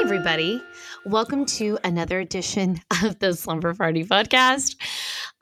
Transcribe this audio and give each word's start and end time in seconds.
everybody. 0.00 0.62
Welcome 1.04 1.44
to 1.46 1.76
another 1.82 2.20
edition 2.20 2.80
of 3.02 3.18
the 3.18 3.34
Slumber 3.34 3.74
Party 3.74 4.04
podcast. 4.04 4.76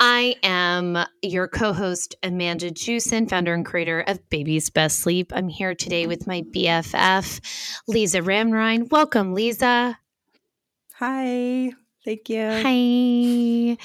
I 0.00 0.36
am 0.42 0.98
your 1.22 1.46
co 1.46 1.72
host, 1.74 2.14
Amanda 2.22 2.70
Jewson, 2.70 3.28
founder 3.28 3.52
and 3.52 3.66
creator 3.66 4.00
of 4.00 4.26
Baby's 4.30 4.70
Best 4.70 5.00
Sleep. 5.00 5.30
I'm 5.34 5.48
here 5.48 5.74
today 5.74 6.06
with 6.06 6.26
my 6.26 6.42
BFF, 6.42 7.80
Lisa 7.86 8.22
Ramrine. 8.22 8.88
Welcome, 8.90 9.34
Lisa. 9.34 9.98
Hi. 10.94 11.72
Thank 12.06 12.28
you. 12.28 12.48
Hi. 12.48 13.76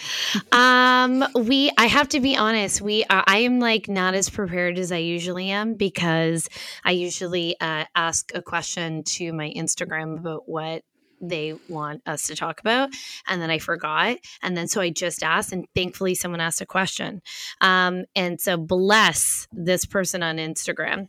um, 0.51 1.25
we. 1.33 1.71
I 1.75 1.87
have 1.87 2.07
to 2.09 2.19
be 2.19 2.37
honest. 2.37 2.79
We. 2.79 3.03
Uh, 3.03 3.23
I 3.25 3.39
am 3.39 3.59
like 3.59 3.89
not 3.89 4.13
as 4.13 4.29
prepared 4.29 4.77
as 4.77 4.91
I 4.91 4.97
usually 4.97 5.49
am 5.49 5.73
because 5.73 6.47
I 6.85 6.91
usually 6.91 7.59
uh, 7.59 7.85
ask 7.95 8.31
a 8.35 8.43
question 8.43 9.01
to 9.15 9.33
my 9.33 9.51
Instagram 9.57 10.19
about 10.19 10.47
what 10.47 10.83
they 11.21 11.53
want 11.69 12.01
us 12.05 12.27
to 12.27 12.35
talk 12.35 12.59
about 12.59 12.89
and 13.27 13.41
then 13.41 13.49
i 13.49 13.59
forgot 13.59 14.17
and 14.41 14.57
then 14.57 14.67
so 14.67 14.81
i 14.81 14.89
just 14.89 15.23
asked 15.23 15.51
and 15.51 15.65
thankfully 15.75 16.15
someone 16.15 16.41
asked 16.41 16.61
a 16.61 16.65
question. 16.65 17.21
Um, 17.61 18.05
and 18.15 18.39
so 18.39 18.57
bless 18.57 19.47
this 19.51 19.85
person 19.85 20.23
on 20.23 20.37
instagram. 20.37 21.07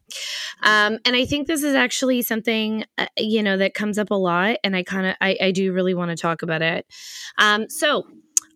Um, 0.62 0.98
and 1.04 1.16
i 1.16 1.24
think 1.24 1.46
this 1.46 1.62
is 1.62 1.74
actually 1.74 2.22
something 2.22 2.84
uh, 2.98 3.06
you 3.16 3.42
know 3.42 3.56
that 3.56 3.74
comes 3.74 3.98
up 3.98 4.10
a 4.10 4.14
lot 4.14 4.56
and 4.64 4.76
i 4.76 4.82
kind 4.82 5.06
of 5.06 5.16
I, 5.20 5.36
I 5.40 5.50
do 5.50 5.72
really 5.72 5.94
want 5.94 6.10
to 6.10 6.16
talk 6.16 6.42
about 6.42 6.62
it. 6.62 6.86
Um, 7.38 7.68
so 7.68 8.06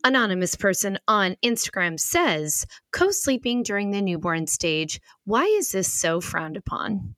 anonymous 0.05 0.55
person 0.55 0.99
on 1.09 1.37
instagram 1.43 1.99
says 1.99 2.65
co-sleeping 2.93 3.63
during 3.63 3.91
the 3.91 4.01
newborn 4.01 4.47
stage 4.47 5.01
why 5.27 5.45
is 5.45 5.73
this 5.73 5.93
so 5.93 6.21
frowned 6.21 6.57
upon? 6.57 7.15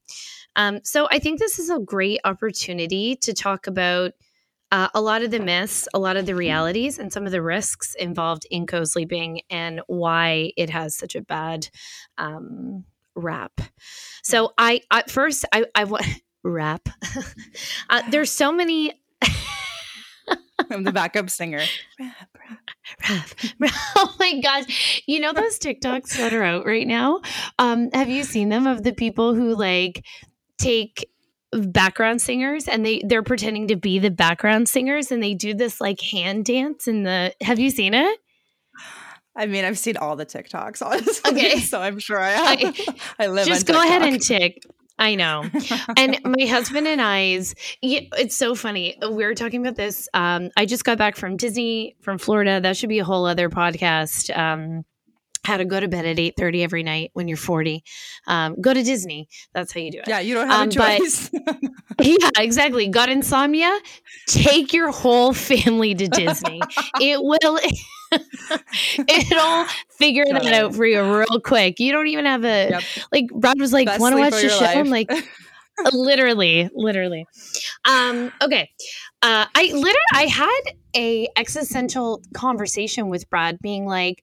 Um, 0.56 0.80
so 0.82 1.06
I 1.10 1.20
think 1.20 1.38
this 1.38 1.58
is 1.58 1.70
a 1.70 1.78
great 1.78 2.20
opportunity 2.24 3.14
to 3.16 3.32
talk 3.32 3.68
about 3.68 4.12
uh, 4.70 4.88
a 4.94 5.00
lot 5.00 5.22
of 5.22 5.30
the 5.30 5.40
myths, 5.40 5.88
a 5.94 5.98
lot 5.98 6.16
of 6.16 6.26
the 6.26 6.34
realities, 6.34 6.98
and 6.98 7.12
some 7.12 7.26
of 7.26 7.32
the 7.32 7.42
risks 7.42 7.94
involved 7.94 8.46
in 8.50 8.66
co 8.66 8.84
sleeping 8.84 9.42
and 9.50 9.80
why 9.86 10.52
it 10.56 10.70
has 10.70 10.94
such 10.94 11.14
a 11.14 11.22
bad 11.22 11.68
um, 12.18 12.84
rap. 13.14 13.60
So 14.22 14.52
I, 14.58 14.82
at 14.90 15.10
first 15.10 15.44
I 15.52 15.64
I 15.74 15.84
want 15.84 16.04
rap. 16.44 16.88
uh, 17.90 18.02
there's 18.10 18.30
so 18.30 18.52
many. 18.52 18.92
I'm 20.70 20.82
the 20.82 20.92
backup 20.92 21.30
singer. 21.30 21.62
Rap, 21.98 22.28
rap, 22.38 22.70
rap, 23.08 23.28
rap. 23.58 23.72
Oh 23.96 24.14
my 24.18 24.40
gosh. 24.40 25.02
You 25.06 25.20
know 25.20 25.32
those 25.32 25.58
TikToks 25.58 26.16
that 26.16 26.34
are 26.34 26.42
out 26.42 26.66
right 26.66 26.86
now? 26.86 27.22
Um, 27.58 27.90
have 27.94 28.08
you 28.08 28.24
seen 28.24 28.48
them 28.48 28.66
of 28.66 28.82
the 28.82 28.92
people 28.92 29.34
who 29.34 29.54
like 29.54 30.04
take 30.58 31.08
background 31.52 32.20
singers 32.20 32.68
and 32.68 32.84
they 32.84 33.02
they're 33.06 33.22
pretending 33.22 33.68
to 33.68 33.76
be 33.76 33.98
the 33.98 34.10
background 34.10 34.68
singers 34.68 35.10
and 35.10 35.22
they 35.22 35.34
do 35.34 35.54
this 35.54 35.80
like 35.80 36.00
hand 36.00 36.44
dance 36.44 36.86
in 36.86 37.04
the 37.04 37.34
have 37.40 37.58
you 37.58 37.70
seen 37.70 37.94
it 37.94 38.18
I 39.38 39.46
mean, 39.46 39.64
I've 39.64 39.78
seen 39.78 39.96
all 39.96 40.16
the 40.16 40.26
TikToks, 40.26 40.84
honestly. 40.86 41.30
Okay. 41.30 41.60
So 41.60 41.80
I'm 41.80 42.00
sure 42.00 42.18
I 42.18 42.30
have. 42.30 42.58
I, 42.58 42.94
I 43.20 43.26
live 43.28 43.46
Just 43.46 43.68
go 43.68 43.80
ahead 43.80 44.02
and 44.02 44.20
tick. 44.20 44.64
I 44.98 45.14
know. 45.14 45.44
and 45.96 46.18
my 46.24 46.44
husband 46.46 46.88
and 46.88 47.00
I's, 47.00 47.54
it's 47.80 48.34
so 48.34 48.56
funny. 48.56 48.98
We 49.00 49.24
were 49.24 49.34
talking 49.34 49.60
about 49.60 49.76
this. 49.76 50.08
Um, 50.12 50.50
I 50.56 50.66
just 50.66 50.84
got 50.84 50.98
back 50.98 51.14
from 51.14 51.36
Disney, 51.36 51.94
from 52.00 52.18
Florida. 52.18 52.60
That 52.60 52.76
should 52.76 52.88
be 52.88 52.98
a 52.98 53.04
whole 53.04 53.26
other 53.26 53.48
podcast. 53.48 54.36
Um, 54.36 54.84
how 55.48 55.56
to 55.56 55.64
go 55.64 55.80
to 55.80 55.88
bed 55.88 56.04
at 56.04 56.16
8.30 56.18 56.62
every 56.62 56.82
night 56.82 57.10
when 57.14 57.26
you're 57.26 57.36
40 57.36 57.82
um, 58.26 58.54
go 58.60 58.72
to 58.72 58.82
disney. 58.82 59.28
That's 59.54 59.72
how 59.72 59.80
you 59.80 59.90
do 59.90 59.98
it. 59.98 60.04
Yeah 60.06 60.20
you 60.20 60.34
don't 60.34 60.46
have 60.48 60.60
um, 60.60 60.68
a 60.68 60.70
choice. 60.70 61.30
Yeah 62.00 62.30
exactly. 62.38 62.86
Got 62.86 63.08
insomnia? 63.08 63.76
Take 64.28 64.72
your 64.72 64.92
whole 64.92 65.32
family 65.32 65.96
to 65.96 66.06
disney. 66.06 66.60
It 67.00 67.18
will 67.20 67.58
it'll 69.08 69.64
figure 69.98 70.24
that 70.30 70.46
out 70.46 70.74
for 70.76 70.86
you 70.86 71.02
real 71.02 71.40
quick. 71.40 71.80
You 71.80 71.90
don't 71.90 72.06
even 72.06 72.24
have 72.24 72.44
a 72.44 72.68
yep. 72.70 72.82
like 73.10 73.26
brad 73.34 73.58
was 73.58 73.72
like 73.72 73.88
want 73.98 74.14
to 74.14 74.20
watch 74.20 74.34
the 74.34 74.48
show? 74.48 74.64
Life. 74.64 74.76
i'm 74.76 74.90
like 74.90 75.10
literally 75.92 76.70
literally. 76.72 77.26
Um 77.84 78.30
okay. 78.40 78.70
Uh 79.22 79.46
i 79.54 79.62
literally 79.72 79.96
i 80.14 80.26
had 80.26 80.60
a 80.94 81.26
existential 81.36 82.22
conversation 82.32 83.08
with 83.08 83.28
brad 83.28 83.58
being 83.60 83.86
like 83.86 84.22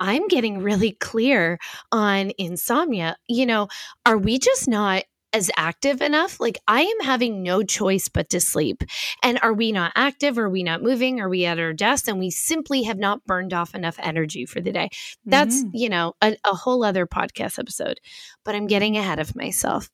I'm 0.00 0.28
getting 0.28 0.58
really 0.58 0.92
clear 0.92 1.58
on 1.92 2.32
insomnia. 2.38 3.16
You 3.28 3.46
know, 3.46 3.68
are 4.04 4.18
we 4.18 4.38
just 4.38 4.68
not 4.68 5.04
as 5.32 5.50
active 5.56 6.00
enough? 6.00 6.40
Like 6.40 6.58
I 6.66 6.82
am 6.82 7.00
having 7.00 7.42
no 7.42 7.62
choice 7.62 8.08
but 8.08 8.30
to 8.30 8.40
sleep. 8.40 8.82
And 9.22 9.38
are 9.42 9.52
we 9.52 9.70
not 9.70 9.92
active? 9.94 10.38
Are 10.38 10.48
we 10.48 10.62
not 10.62 10.82
moving? 10.82 11.20
Are 11.20 11.28
we 11.28 11.44
at 11.44 11.58
our 11.58 11.72
desk? 11.72 12.08
And 12.08 12.18
we 12.18 12.30
simply 12.30 12.84
have 12.84 12.98
not 12.98 13.24
burned 13.26 13.52
off 13.52 13.74
enough 13.74 13.96
energy 13.98 14.46
for 14.46 14.60
the 14.60 14.72
day. 14.72 14.88
That's, 15.24 15.62
mm-hmm. 15.62 15.70
you 15.74 15.88
know, 15.88 16.14
a, 16.22 16.36
a 16.44 16.54
whole 16.54 16.84
other 16.84 17.06
podcast 17.06 17.58
episode. 17.58 18.00
But 18.44 18.54
I'm 18.54 18.66
getting 18.66 18.96
ahead 18.96 19.18
of 19.18 19.36
myself. 19.36 19.90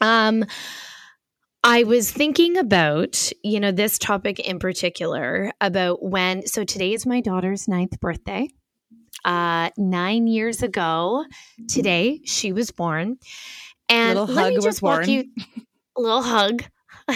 Um 0.00 0.44
I 1.66 1.84
was 1.84 2.12
thinking 2.12 2.58
about, 2.58 3.32
you 3.42 3.58
know, 3.58 3.72
this 3.72 3.98
topic 3.98 4.38
in 4.38 4.58
particular 4.58 5.50
about 5.62 6.02
when, 6.02 6.46
so 6.46 6.62
today 6.62 6.92
is 6.92 7.06
my 7.06 7.22
daughter's 7.22 7.66
ninth 7.66 7.98
birthday 8.00 8.50
uh, 9.24 9.70
nine 9.76 10.26
years 10.26 10.62
ago 10.62 11.24
today. 11.68 12.20
She 12.24 12.52
was 12.52 12.70
born. 12.70 13.18
And 13.88 14.18
little 14.18 14.34
let 14.34 14.54
me 14.54 14.60
just 14.60 14.82
walk 14.82 15.00
born. 15.00 15.10
you 15.10 15.24
a 15.96 16.00
little 16.00 16.22
hug. 16.22 16.64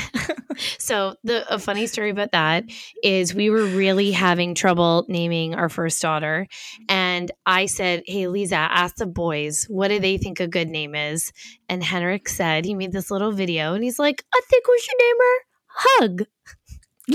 so 0.78 1.14
the 1.24 1.50
a 1.52 1.58
funny 1.58 1.86
story 1.86 2.10
about 2.10 2.32
that 2.32 2.64
is 3.02 3.34
we 3.34 3.48
were 3.48 3.64
really 3.64 4.10
having 4.10 4.54
trouble 4.54 5.06
naming 5.08 5.54
our 5.54 5.70
first 5.70 6.00
daughter 6.02 6.46
and 6.90 7.30
i 7.46 7.64
said 7.64 8.02
hey 8.06 8.26
lisa 8.28 8.56
ask 8.56 8.96
the 8.96 9.06
boys 9.06 9.64
what 9.70 9.88
do 9.88 9.98
they 9.98 10.18
think 10.18 10.40
a 10.40 10.46
good 10.46 10.68
name 10.68 10.94
is 10.94 11.32
and 11.70 11.82
henrik 11.82 12.28
said 12.28 12.66
he 12.66 12.74
made 12.74 12.92
this 12.92 13.10
little 13.10 13.32
video 13.32 13.72
and 13.72 13.82
he's 13.82 13.98
like 13.98 14.22
i 14.34 14.40
think 14.50 14.66
we 14.68 14.78
should 14.78 14.98
name 14.98 15.16
her 15.18 15.38
hug 15.66 16.22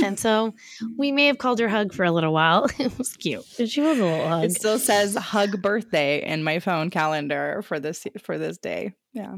and 0.03 0.19
so 0.19 0.53
we 0.97 1.11
may 1.11 1.27
have 1.27 1.37
called 1.37 1.59
her 1.59 1.69
Hug 1.69 1.93
for 1.93 2.03
a 2.03 2.11
little 2.11 2.33
while. 2.33 2.67
it 2.79 2.97
was 2.97 3.13
cute. 3.13 3.45
Did 3.57 3.69
she 3.69 3.81
was 3.81 3.99
a 3.99 4.03
little 4.03 4.27
hug. 4.27 4.45
It 4.45 4.51
still 4.53 4.79
says 4.79 5.15
Hug 5.15 5.61
birthday 5.61 6.23
in 6.23 6.43
my 6.43 6.59
phone 6.59 6.89
calendar 6.89 7.61
for 7.63 7.79
this 7.79 8.05
for 8.21 8.37
this 8.37 8.57
day. 8.57 8.93
Yeah. 9.13 9.35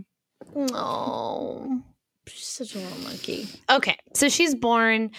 Oh, 0.55 1.81
she's 2.27 2.47
such 2.47 2.75
a 2.75 2.79
little 2.79 2.99
monkey. 2.99 3.47
Okay, 3.69 3.97
so 4.13 4.29
she's 4.29 4.55
born, 4.55 5.11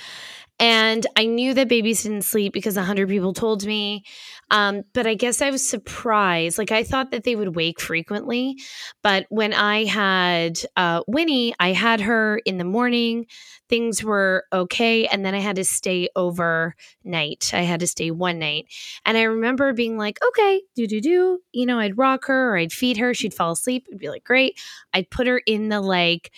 and 0.59 1.07
I 1.17 1.27
knew 1.27 1.55
that 1.55 1.69
babies 1.69 2.03
didn't 2.03 2.23
sleep 2.23 2.53
because 2.53 2.77
a 2.77 2.83
hundred 2.83 3.09
people 3.09 3.33
told 3.33 3.65
me. 3.67 4.05
Um, 4.51 4.83
but 4.95 5.07
I 5.07 5.15
guess 5.15 5.43
I 5.43 5.51
was 5.51 5.69
surprised. 5.69 6.59
Like 6.59 6.71
I 6.71 6.84
thought 6.84 7.11
that 7.11 7.25
they 7.25 7.34
would 7.34 7.57
wake 7.57 7.81
frequently, 7.81 8.57
but 9.03 9.27
when 9.29 9.53
I 9.53 9.84
had 9.84 10.61
uh, 10.77 11.03
Winnie, 11.09 11.55
I 11.59 11.73
had 11.73 12.01
her 12.03 12.39
in 12.45 12.59
the 12.59 12.65
morning. 12.65 13.27
Things 13.69 14.05
were 14.05 14.45
okay, 14.53 15.07
and 15.07 15.25
then 15.27 15.34
I 15.34 15.41
had 15.41 15.57
to 15.57 15.65
stay 15.65 16.09
overnight. 16.15 17.51
I 17.53 17.62
had 17.62 17.81
to 17.81 17.87
stay 17.89 18.12
one 18.12 18.39
night, 18.39 18.67
and 19.05 19.19
I 19.19 19.23
remember 19.25 19.73
being 19.73 19.99
like, 19.99 20.19
"Okay, 20.25 20.63
do 20.77 20.87
do 20.87 21.01
do." 21.01 21.41
You 21.53 21.67
know, 21.67 21.81
I'd 21.81 21.99
rock 21.99 22.27
her 22.27 22.53
or 22.53 22.57
I'd 22.59 22.73
feed 22.73 22.97
her. 22.99 23.15
She'd 23.15 23.34
fall 23.34 23.53
asleep. 23.53 23.87
It'd 23.89 23.99
be 23.99 24.09
like, 24.11 24.25
"Great." 24.25 24.61
I'd 24.95 25.11
put 25.11 25.27
her 25.27 25.39
in 25.47 25.69
the 25.69 25.81
like, 25.81 26.31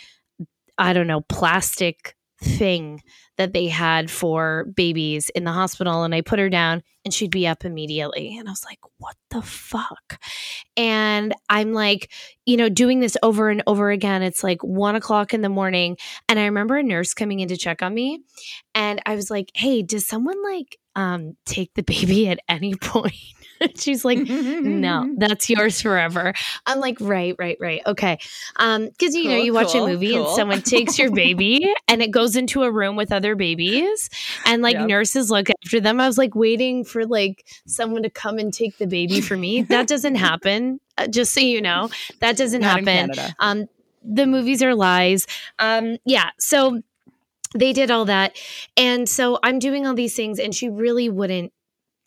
I 0.78 0.92
don't 0.92 1.06
know, 1.06 1.22
plastic 1.22 2.16
thing 2.40 3.02
that 3.36 3.52
they 3.52 3.66
had 3.66 4.10
for 4.10 4.66
babies 4.74 5.28
in 5.30 5.44
the 5.44 5.52
hospital 5.52 6.02
and 6.04 6.14
I 6.14 6.20
put 6.20 6.38
her 6.38 6.48
down 6.48 6.82
and 7.04 7.12
she'd 7.12 7.30
be 7.30 7.46
up 7.46 7.64
immediately. 7.64 8.36
And 8.36 8.48
I 8.48 8.52
was 8.52 8.64
like, 8.64 8.78
what 8.98 9.16
the 9.30 9.42
fuck? 9.42 10.20
And 10.76 11.34
I'm 11.48 11.72
like, 11.72 12.12
you 12.46 12.56
know, 12.56 12.68
doing 12.68 13.00
this 13.00 13.16
over 13.22 13.48
and 13.48 13.62
over 13.66 13.90
again. 13.90 14.22
It's 14.22 14.44
like 14.44 14.62
one 14.62 14.94
o'clock 14.94 15.34
in 15.34 15.42
the 15.42 15.48
morning. 15.48 15.96
And 16.28 16.38
I 16.38 16.44
remember 16.44 16.76
a 16.76 16.82
nurse 16.82 17.14
coming 17.14 17.40
in 17.40 17.48
to 17.48 17.56
check 17.56 17.82
on 17.82 17.94
me. 17.94 18.20
And 18.74 19.00
I 19.06 19.14
was 19.14 19.30
like, 19.30 19.50
hey, 19.54 19.82
does 19.82 20.06
someone 20.06 20.42
like 20.42 20.78
um, 20.98 21.36
take 21.44 21.72
the 21.74 21.82
baby 21.82 22.28
at 22.30 22.40
any 22.48 22.74
point? 22.74 23.14
She's 23.76 24.04
like, 24.04 24.18
no, 24.18 25.14
that's 25.18 25.50
yours 25.50 25.80
forever. 25.80 26.32
I'm 26.66 26.80
like, 26.80 26.96
right, 27.00 27.34
right, 27.38 27.56
right. 27.60 27.82
Okay. 27.86 28.18
Um, 28.56 28.88
because 28.88 29.14
you 29.14 29.24
cool, 29.24 29.32
know, 29.32 29.38
you 29.38 29.52
watch 29.52 29.72
cool, 29.72 29.86
a 29.86 29.88
movie 29.88 30.12
cool. 30.12 30.26
and 30.26 30.36
someone 30.36 30.62
takes 30.62 30.98
your 30.98 31.10
baby 31.10 31.72
and 31.88 32.02
it 32.02 32.10
goes 32.10 32.36
into 32.36 32.62
a 32.62 32.70
room 32.70 32.96
with 32.96 33.12
other 33.12 33.34
babies 33.34 34.10
and 34.46 34.62
like 34.62 34.74
yep. 34.74 34.86
nurses 34.86 35.30
look 35.30 35.48
after 35.64 35.80
them. 35.80 36.00
I 36.00 36.06
was 36.06 36.18
like 36.18 36.34
waiting 36.34 36.84
for 36.84 37.06
like 37.06 37.46
someone 37.66 38.02
to 38.02 38.10
come 38.10 38.38
and 38.38 38.52
take 38.52 38.78
the 38.78 38.86
baby 38.86 39.20
for 39.20 39.36
me. 39.36 39.62
That 39.62 39.88
doesn't 39.88 40.16
happen. 40.16 40.80
Uh, 40.96 41.06
just 41.06 41.32
so 41.32 41.40
you 41.40 41.60
know, 41.60 41.90
that 42.20 42.36
doesn't 42.36 42.60
Not 42.60 42.86
happen. 42.86 43.10
Um, 43.38 43.66
the 44.02 44.26
movies 44.26 44.62
are 44.62 44.74
lies. 44.74 45.26
Um, 45.58 45.98
yeah. 46.04 46.30
So 46.38 46.80
they 47.54 47.72
did 47.72 47.90
all 47.90 48.04
that. 48.06 48.36
And 48.76 49.08
so 49.08 49.38
I'm 49.42 49.58
doing 49.58 49.86
all 49.86 49.94
these 49.94 50.14
things 50.14 50.38
and 50.38 50.54
she 50.54 50.68
really 50.68 51.08
wouldn't 51.08 51.52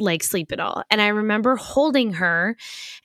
like 0.01 0.23
sleep 0.23 0.51
at 0.51 0.59
all. 0.59 0.83
And 0.89 1.01
I 1.01 1.07
remember 1.07 1.55
holding 1.55 2.13
her 2.13 2.57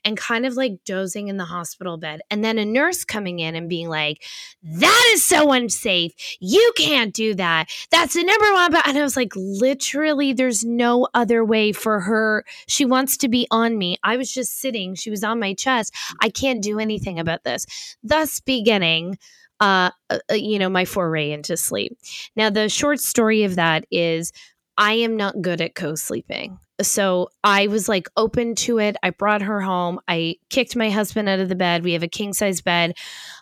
and 0.03 0.17
kind 0.17 0.45
of 0.45 0.55
like 0.55 0.83
dozing 0.85 1.27
in 1.27 1.37
the 1.37 1.45
hospital 1.45 1.97
bed. 1.97 2.21
And 2.29 2.43
then 2.43 2.57
a 2.57 2.65
nurse 2.65 3.03
coming 3.03 3.39
in 3.39 3.55
and 3.55 3.69
being 3.69 3.87
like, 3.87 4.23
that 4.63 5.11
is 5.13 5.25
so 5.25 5.51
unsafe. 5.51 6.13
You 6.39 6.73
can't 6.75 7.13
do 7.13 7.35
that. 7.35 7.69
That's 7.91 8.15
the 8.15 8.23
number 8.23 8.51
one. 8.53 8.71
But 8.71 8.87
And 8.87 8.97
I 8.97 9.03
was 9.03 9.15
like, 9.15 9.31
literally, 9.35 10.33
there's 10.33 10.63
no 10.63 11.07
other 11.13 11.45
way 11.45 11.71
for 11.71 12.01
her. 12.01 12.43
She 12.67 12.85
wants 12.85 13.17
to 13.17 13.29
be 13.29 13.47
on 13.51 13.77
me. 13.77 13.97
I 14.03 14.17
was 14.17 14.33
just 14.33 14.55
sitting. 14.55 14.95
She 14.95 15.09
was 15.09 15.23
on 15.23 15.39
my 15.39 15.53
chest. 15.53 15.93
I 16.21 16.29
can't 16.29 16.63
do 16.63 16.79
anything 16.79 17.19
about 17.19 17.43
this. 17.43 17.65
Thus 18.03 18.39
beginning 18.39 19.17
uh, 19.59 19.91
uh, 20.09 20.19
you 20.31 20.59
know, 20.59 20.69
my 20.69 20.85
foray 20.85 21.31
into 21.31 21.57
sleep. 21.57 21.97
Now, 22.35 22.49
the 22.49 22.69
short 22.69 22.99
story 22.99 23.43
of 23.43 23.55
that 23.55 23.85
is 23.91 24.31
I 24.77 24.93
am 24.93 25.17
not 25.17 25.41
good 25.41 25.61
at 25.61 25.75
co 25.75 25.95
sleeping. 25.95 26.59
So 26.81 27.29
I 27.43 27.67
was 27.67 27.89
like 27.89 28.07
open 28.15 28.53
to 28.55 28.77
it. 28.77 28.95
I 29.01 29.09
brought 29.09 29.41
her 29.41 29.59
home. 29.59 29.99
I 30.07 30.35
kicked 30.51 30.75
my 30.75 30.91
husband 30.91 31.27
out 31.27 31.39
of 31.39 31.49
the 31.49 31.55
bed. 31.55 31.83
We 31.83 31.93
have 31.93 32.03
a 32.03 32.07
king 32.07 32.33
size 32.33 32.61
bed. 32.61 32.93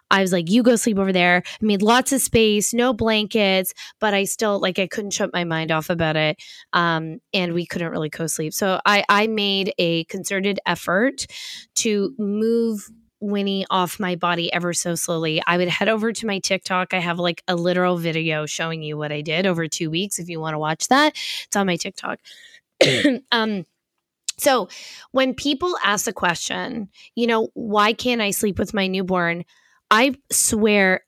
I 0.10 0.22
was 0.22 0.32
like, 0.32 0.50
you 0.50 0.64
go 0.64 0.78
sleep 0.78 0.98
over 0.98 1.12
there. 1.12 1.44
I 1.46 1.66
made 1.66 1.82
lots 1.82 2.14
of 2.14 2.22
space, 2.22 2.74
no 2.74 2.94
blankets, 2.94 3.74
but 4.00 4.14
I 4.14 4.24
still 4.24 4.60
like 4.60 4.80
I 4.80 4.88
couldn't 4.88 5.12
shut 5.12 5.32
my 5.34 5.44
mind 5.44 5.72
off 5.72 5.90
about 5.90 6.16
it. 6.16 6.38
Um, 6.72 7.20
and 7.34 7.54
we 7.54 7.66
couldn't 7.66 7.92
really 7.92 8.10
co-sleep. 8.10 8.54
So 8.54 8.80
I 8.86 9.04
I 9.10 9.28
made 9.28 9.74
a 9.78 10.06
concerted 10.06 10.60
effort 10.66 11.26
to 11.76 12.14
move 12.18 12.90
Winnie 13.26 13.66
off 13.70 14.00
my 14.00 14.16
body 14.16 14.52
ever 14.54 14.74
so 14.74 14.96
slowly. 14.96 15.42
I 15.46 15.58
would 15.58 15.68
head 15.68 15.90
over 15.90 16.12
to 16.12 16.28
my 16.28 16.40
TikTok. 16.40 16.94
I 16.94 17.00
have 17.00 17.20
like 17.20 17.44
a 17.48 17.56
literal 17.56 17.98
video 17.98 18.46
showing 18.46 18.84
you 18.84 18.98
what 18.98 19.12
I 19.12 19.22
did 19.22 19.46
over 19.46 19.68
two 19.68 19.90
weeks. 19.90 20.20
If 20.20 20.30
you 20.30 20.40
want 20.40 20.54
to 20.54 20.60
watch 20.60 20.88
that, 20.88 21.16
it's 21.46 21.56
on 21.56 21.68
my 21.68 21.76
TikTok. 21.76 22.20
um, 23.32 23.66
so 24.38 24.68
when 25.12 25.34
people 25.34 25.76
ask 25.84 26.06
the 26.06 26.14
question, 26.14 26.90
you 27.16 27.28
know, 27.28 27.50
why 27.54 27.94
can't 27.94 28.22
I 28.22 28.32
sleep 28.32 28.60
with 28.60 28.74
my 28.74 28.88
newborn? 28.88 29.46
I 29.90 30.16
swear, 30.32 31.06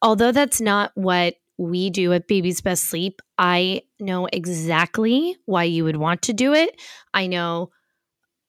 although 0.00 0.32
that's 0.32 0.60
not 0.60 0.92
what 0.94 1.34
we 1.58 1.90
do 1.90 2.12
at 2.12 2.28
Baby's 2.28 2.60
Best 2.60 2.84
Sleep, 2.84 3.20
I 3.38 3.82
know 4.00 4.26
exactly 4.32 5.36
why 5.44 5.64
you 5.64 5.84
would 5.84 5.96
want 5.96 6.22
to 6.22 6.32
do 6.32 6.54
it. 6.54 6.80
I 7.12 7.26
know 7.26 7.70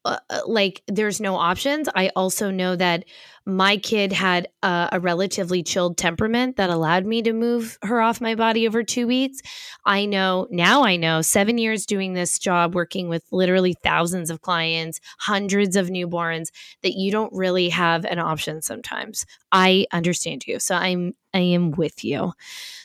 uh, 0.06 0.18
uh, 0.30 0.42
like 0.46 0.82
there's 0.88 1.22
no 1.22 1.36
options. 1.36 1.88
I 1.96 2.10
also 2.16 2.52
know 2.52 2.76
that 2.76 3.06
my 3.46 3.78
kid 3.78 4.12
had 4.12 4.48
a, 4.62 5.00
relatively 5.02 5.64
chilled 5.64 5.98
temperament 5.98 6.56
that 6.58 6.70
allowed 6.70 7.06
me 7.06 7.22
to 7.22 7.34
move 7.34 7.78
her 7.84 8.02
off 8.02 8.22
my 8.22 8.36
body 8.36 8.68
over 8.68 8.84
two 8.84 9.06
weeks. 9.08 9.40
I 9.86 10.06
know 10.06 10.48
now, 10.50 10.84
I 10.84 10.96
know 10.96 11.22
seven 11.22 11.58
years 11.58 11.86
doing 11.86 12.14
this 12.14 12.40
job, 12.40 12.76
working 12.76 13.10
with 13.10 13.24
literally 13.32 13.76
thousands 13.84 14.30
of 14.30 14.42
clients, 14.42 15.00
hundreds 15.20 15.76
of 15.76 15.88
newborns, 15.88 16.52
that 16.84 16.94
you 16.94 17.12
don't 17.12 17.34
really 17.34 17.70
have 17.70 18.06
an 18.06 18.20
option 18.20 18.62
sometimes. 18.62 19.26
I 19.52 19.88
understand 19.92 20.48
you. 20.48 20.60
So 20.60 20.76
I'm, 20.76 21.14
I 21.34 21.40
am 21.40 21.72
with 21.72 22.04
you. 22.04 22.34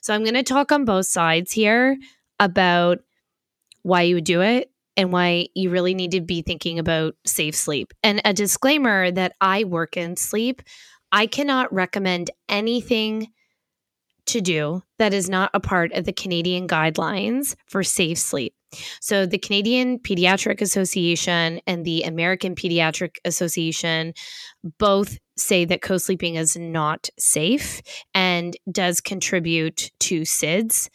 So 0.03 0.15
I'm 0.15 0.23
going 0.23 0.35
to 0.35 0.43
talk 0.43 0.73
on 0.73 0.85
both 0.85 1.06
sides 1.06 1.53
here 1.53 1.97
about 2.41 2.99
why 3.82 4.03
you 4.03 4.17
would 4.17 4.25
do 4.25 4.41
it 4.41 4.70
and 4.98 5.12
why 5.12 5.46
you 5.54 5.70
really 5.70 5.94
need 5.94 6.10
to 6.10 6.20
be 6.20 6.42
thinking 6.42 6.78
about 6.78 7.14
safe 7.24 7.54
sleep. 7.54 7.94
And 8.02 8.20
a 8.24 8.34
disclaimer 8.34 9.10
that 9.12 9.34
I 9.40 9.64
work 9.64 9.96
in 9.96 10.16
sleep, 10.16 10.60
I 11.12 11.26
cannot 11.26 11.72
recommend 11.72 12.30
anything 12.48 13.28
to 14.26 14.40
do 14.42 14.82
that 14.98 15.14
is 15.14 15.30
not 15.30 15.50
a 15.54 15.60
part 15.60 15.92
of 15.92 16.04
the 16.04 16.12
Canadian 16.12 16.68
guidelines 16.68 17.54
for 17.66 17.82
safe 17.82 18.18
sleep. 18.18 18.54
So, 19.00 19.24
the 19.24 19.38
Canadian 19.38 19.98
Pediatric 19.98 20.60
Association 20.60 21.60
and 21.66 21.86
the 21.86 22.02
American 22.02 22.54
Pediatric 22.54 23.16
Association 23.24 24.12
both 24.78 25.16
say 25.38 25.64
that 25.64 25.80
co 25.80 25.96
sleeping 25.96 26.34
is 26.34 26.54
not 26.54 27.08
safe 27.18 27.80
and 28.12 28.54
does 28.70 29.00
contribute 29.00 29.90
to 30.00 30.22
SIDS 30.22 30.90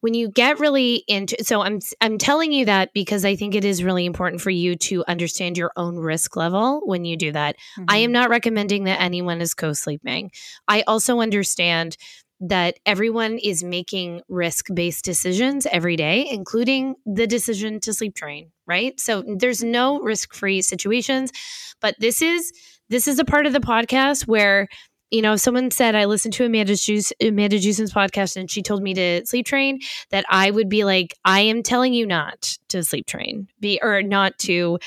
when 0.00 0.14
you 0.14 0.28
get 0.28 0.60
really 0.60 1.04
into 1.08 1.36
so 1.44 1.60
i'm 1.60 1.80
i'm 2.00 2.18
telling 2.18 2.52
you 2.52 2.64
that 2.64 2.92
because 2.92 3.24
i 3.24 3.34
think 3.34 3.54
it 3.54 3.64
is 3.64 3.82
really 3.82 4.06
important 4.06 4.40
for 4.40 4.50
you 4.50 4.76
to 4.76 5.04
understand 5.08 5.58
your 5.58 5.72
own 5.76 5.96
risk 5.96 6.36
level 6.36 6.80
when 6.84 7.04
you 7.04 7.16
do 7.16 7.32
that 7.32 7.56
mm-hmm. 7.56 7.84
i 7.88 7.96
am 7.96 8.06
mm-hmm. 8.06 8.12
not 8.12 8.30
recommending 8.30 8.84
that 8.84 9.00
anyone 9.00 9.40
is 9.40 9.54
co-sleeping 9.54 10.30
i 10.68 10.82
also 10.82 11.20
understand 11.20 11.96
that 12.40 12.78
everyone 12.86 13.38
is 13.38 13.64
making 13.64 14.22
risk 14.28 14.66
based 14.72 15.04
decisions 15.04 15.66
every 15.72 15.96
day, 15.96 16.28
including 16.30 16.94
the 17.04 17.26
decision 17.26 17.80
to 17.80 17.92
sleep 17.92 18.14
train, 18.14 18.52
right? 18.66 18.98
So 19.00 19.24
there's 19.26 19.64
no 19.64 20.00
risk 20.00 20.34
free 20.34 20.62
situations, 20.62 21.32
but 21.80 21.96
this 21.98 22.22
is 22.22 22.52
this 22.90 23.06
is 23.06 23.18
a 23.18 23.24
part 23.24 23.46
of 23.46 23.52
the 23.52 23.60
podcast 23.60 24.26
where 24.26 24.68
you 25.10 25.22
know, 25.22 25.34
if 25.34 25.40
someone 25.40 25.70
said 25.70 25.94
I 25.94 26.04
listened 26.04 26.34
to 26.34 26.44
Amanda 26.44 26.76
Juice, 26.76 27.12
Amanda 27.20 27.58
Jewson's 27.58 27.92
podcast, 27.92 28.36
and 28.36 28.50
she 28.50 28.62
told 28.62 28.82
me 28.82 28.94
to 28.94 29.24
sleep 29.26 29.46
train. 29.46 29.80
That 30.10 30.24
I 30.28 30.50
would 30.50 30.68
be 30.68 30.84
like, 30.84 31.14
I 31.24 31.40
am 31.40 31.62
telling 31.62 31.94
you 31.94 32.06
not 32.06 32.58
to 32.68 32.82
sleep 32.82 33.06
train, 33.06 33.48
be 33.60 33.78
or 33.82 34.02
not 34.02 34.38
to. 34.40 34.78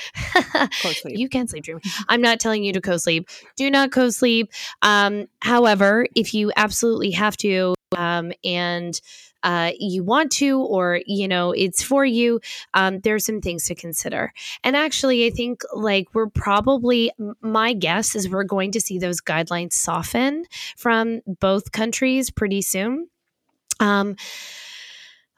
you 1.06 1.29
can 1.29 1.47
sleep 1.47 1.63
train. 1.63 1.79
I'm 2.07 2.21
not 2.21 2.39
telling 2.39 2.63
you 2.63 2.73
to 2.73 2.81
co-sleep. 2.81 3.29
Do 3.56 3.69
not 3.69 3.91
co-sleep. 3.91 4.51
Um, 4.81 5.27
however, 5.41 6.06
if 6.15 6.33
you 6.33 6.51
absolutely 6.56 7.12
have 7.12 7.38
to, 7.38 7.73
um, 7.97 8.31
and 8.43 8.99
uh, 9.43 9.71
you 9.79 10.03
want 10.03 10.31
to 10.31 10.59
or 10.61 11.01
you 11.05 11.27
know 11.27 11.51
it's 11.51 11.81
for 11.81 12.05
you 12.05 12.39
um, 12.73 12.99
there's 12.99 13.25
some 13.25 13.41
things 13.41 13.65
to 13.65 13.75
consider. 13.75 14.33
And 14.63 14.75
actually 14.75 15.25
i 15.25 15.29
think 15.29 15.61
like 15.73 16.07
we're 16.13 16.29
probably 16.29 17.11
my 17.41 17.73
guess 17.73 18.15
is 18.15 18.29
we're 18.29 18.43
going 18.43 18.71
to 18.71 18.81
see 18.81 18.99
those 18.99 19.21
guidelines 19.21 19.73
soften 19.73 20.45
from 20.77 21.21
both 21.25 21.71
countries 21.71 22.29
pretty 22.29 22.61
soon. 22.61 23.07
Um, 23.79 24.15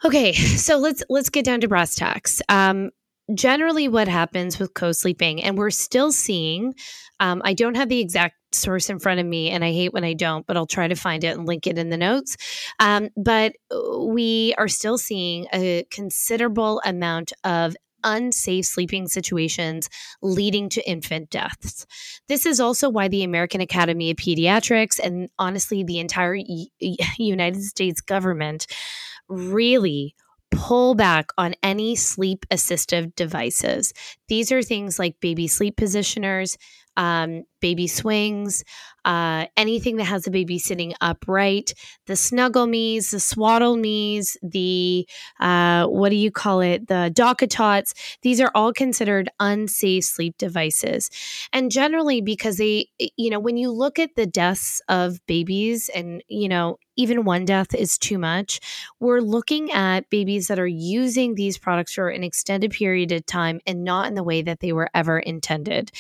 okay 0.04 0.34
so 0.34 0.78
let's 0.78 1.04
let's 1.10 1.30
get 1.30 1.46
down 1.46 1.62
to 1.62 1.68
brass 1.68 1.96
tacks. 1.96 2.42
Um, 2.50 2.92
generally 3.34 3.88
what 3.88 4.08
happens 4.08 4.60
with 4.60 4.74
co-sleeping 4.74 5.42
and 5.42 5.58
we're 5.58 5.70
still 5.70 6.12
seeing 6.12 6.74
um, 7.20 7.42
i 7.46 7.54
don't 7.54 7.76
have 7.76 7.90
the 7.90 8.00
exact 8.00 8.36
source 8.52 8.90
in 8.90 9.00
front 9.00 9.20
of 9.20 9.26
me 9.26 9.50
and 9.50 9.64
i 9.64 9.72
hate 9.72 9.94
when 9.94 10.04
i 10.04 10.14
don't 10.14 10.46
but 10.46 10.58
i'll 10.58 10.68
try 10.68 10.88
to 10.88 10.96
find 10.96 11.24
it 11.24 11.38
and 11.38 11.48
link 11.48 11.66
it 11.66 11.78
in 11.78 11.90
the 11.90 11.98
notes 11.98 12.36
um, 12.80 13.10
but 13.16 13.54
we 14.00 14.54
are 14.58 14.68
still 14.68 14.98
seeing 14.98 15.48
a 15.54 15.86
considerable 15.90 16.82
amount 16.86 17.32
of 17.44 17.76
unsafe 18.04 18.66
sleeping 18.66 19.08
situations 19.08 19.90
leading 20.22 20.70
to 20.70 20.88
infant 20.90 21.30
deaths. 21.30 21.86
This 22.28 22.46
is 22.46 22.60
also 22.60 22.90
why 22.90 23.08
the 23.08 23.24
American 23.24 23.62
Academy 23.62 24.12
of 24.12 24.18
Pediatrics 24.18 25.00
and 25.02 25.30
honestly 25.40 25.84
the 25.84 26.00
entire 26.00 26.38
United 27.18 27.64
States 27.64 28.02
government 28.02 28.68
really 29.30 30.16
pull 30.54 30.96
back 30.96 31.28
on 31.38 31.56
any 31.64 31.96
sleep 31.96 32.46
assistive 32.52 33.14
devices. 33.16 33.94
These 34.28 34.52
are 34.52 34.62
things 34.62 35.00
like 35.00 35.20
baby 35.20 35.48
sleep 35.48 35.76
positioners, 35.76 36.58
um, 36.98 37.44
baby 37.60 37.88
swings, 37.88 38.64
uh, 39.06 39.46
anything 39.58 39.98
that 39.98 40.04
has 40.04 40.24
the 40.24 40.32
baby 40.32 40.60
sitting 40.60 40.94
upright, 41.02 41.74
the 42.08 42.16
snuggle 42.16 42.68
me's, 42.68 43.12
the 43.12 43.20
swaddle 43.20 43.78
me's, 43.78 44.38
the 44.42 45.08
uh, 45.40 45.86
what 45.88 46.10
do 46.10 46.16
you 46.16 46.32
call 46.32 46.62
it, 46.62 46.88
the 46.88 47.12
DockATots. 47.16 47.94
These 48.22 48.40
are 48.42 48.52
all 48.54 48.74
considered 48.74 49.30
unsafe 49.40 50.04
sleep 50.04 50.38
devices, 50.38 51.10
and 51.52 51.72
generally 51.72 52.22
because 52.22 52.58
they, 52.58 52.88
you 53.18 53.30
know, 53.30 53.40
when 53.40 53.58
you 53.58 53.72
look 53.72 54.00
at 54.00 54.16
the 54.16 54.26
deaths 54.26 54.82
of 54.88 55.26
babies, 55.26 55.90
and 55.94 56.24
you 56.28 56.50
know, 56.50 56.78
even 56.96 57.26
one 57.26 57.46
death 57.46 57.74
is 57.74 57.98
too 57.98 58.18
much. 58.18 58.60
We're 59.00 59.22
looking 59.22 59.72
at 59.72 60.10
babies 60.10 60.48
that 60.48 60.60
are 60.60 60.68
using 60.68 61.36
these 61.36 61.58
products 61.58 61.94
for 61.94 62.10
an 62.10 62.24
extended 62.24 62.72
period 62.72 63.12
of 63.12 63.26
time 63.26 63.60
and 63.66 63.84
not 63.84 64.08
in 64.08 64.16
the 64.16 64.24
way 64.24 64.42
that 64.44 64.60
they 64.60 64.74
were 64.74 64.90
ever 64.94 65.20
intended. 65.20 65.92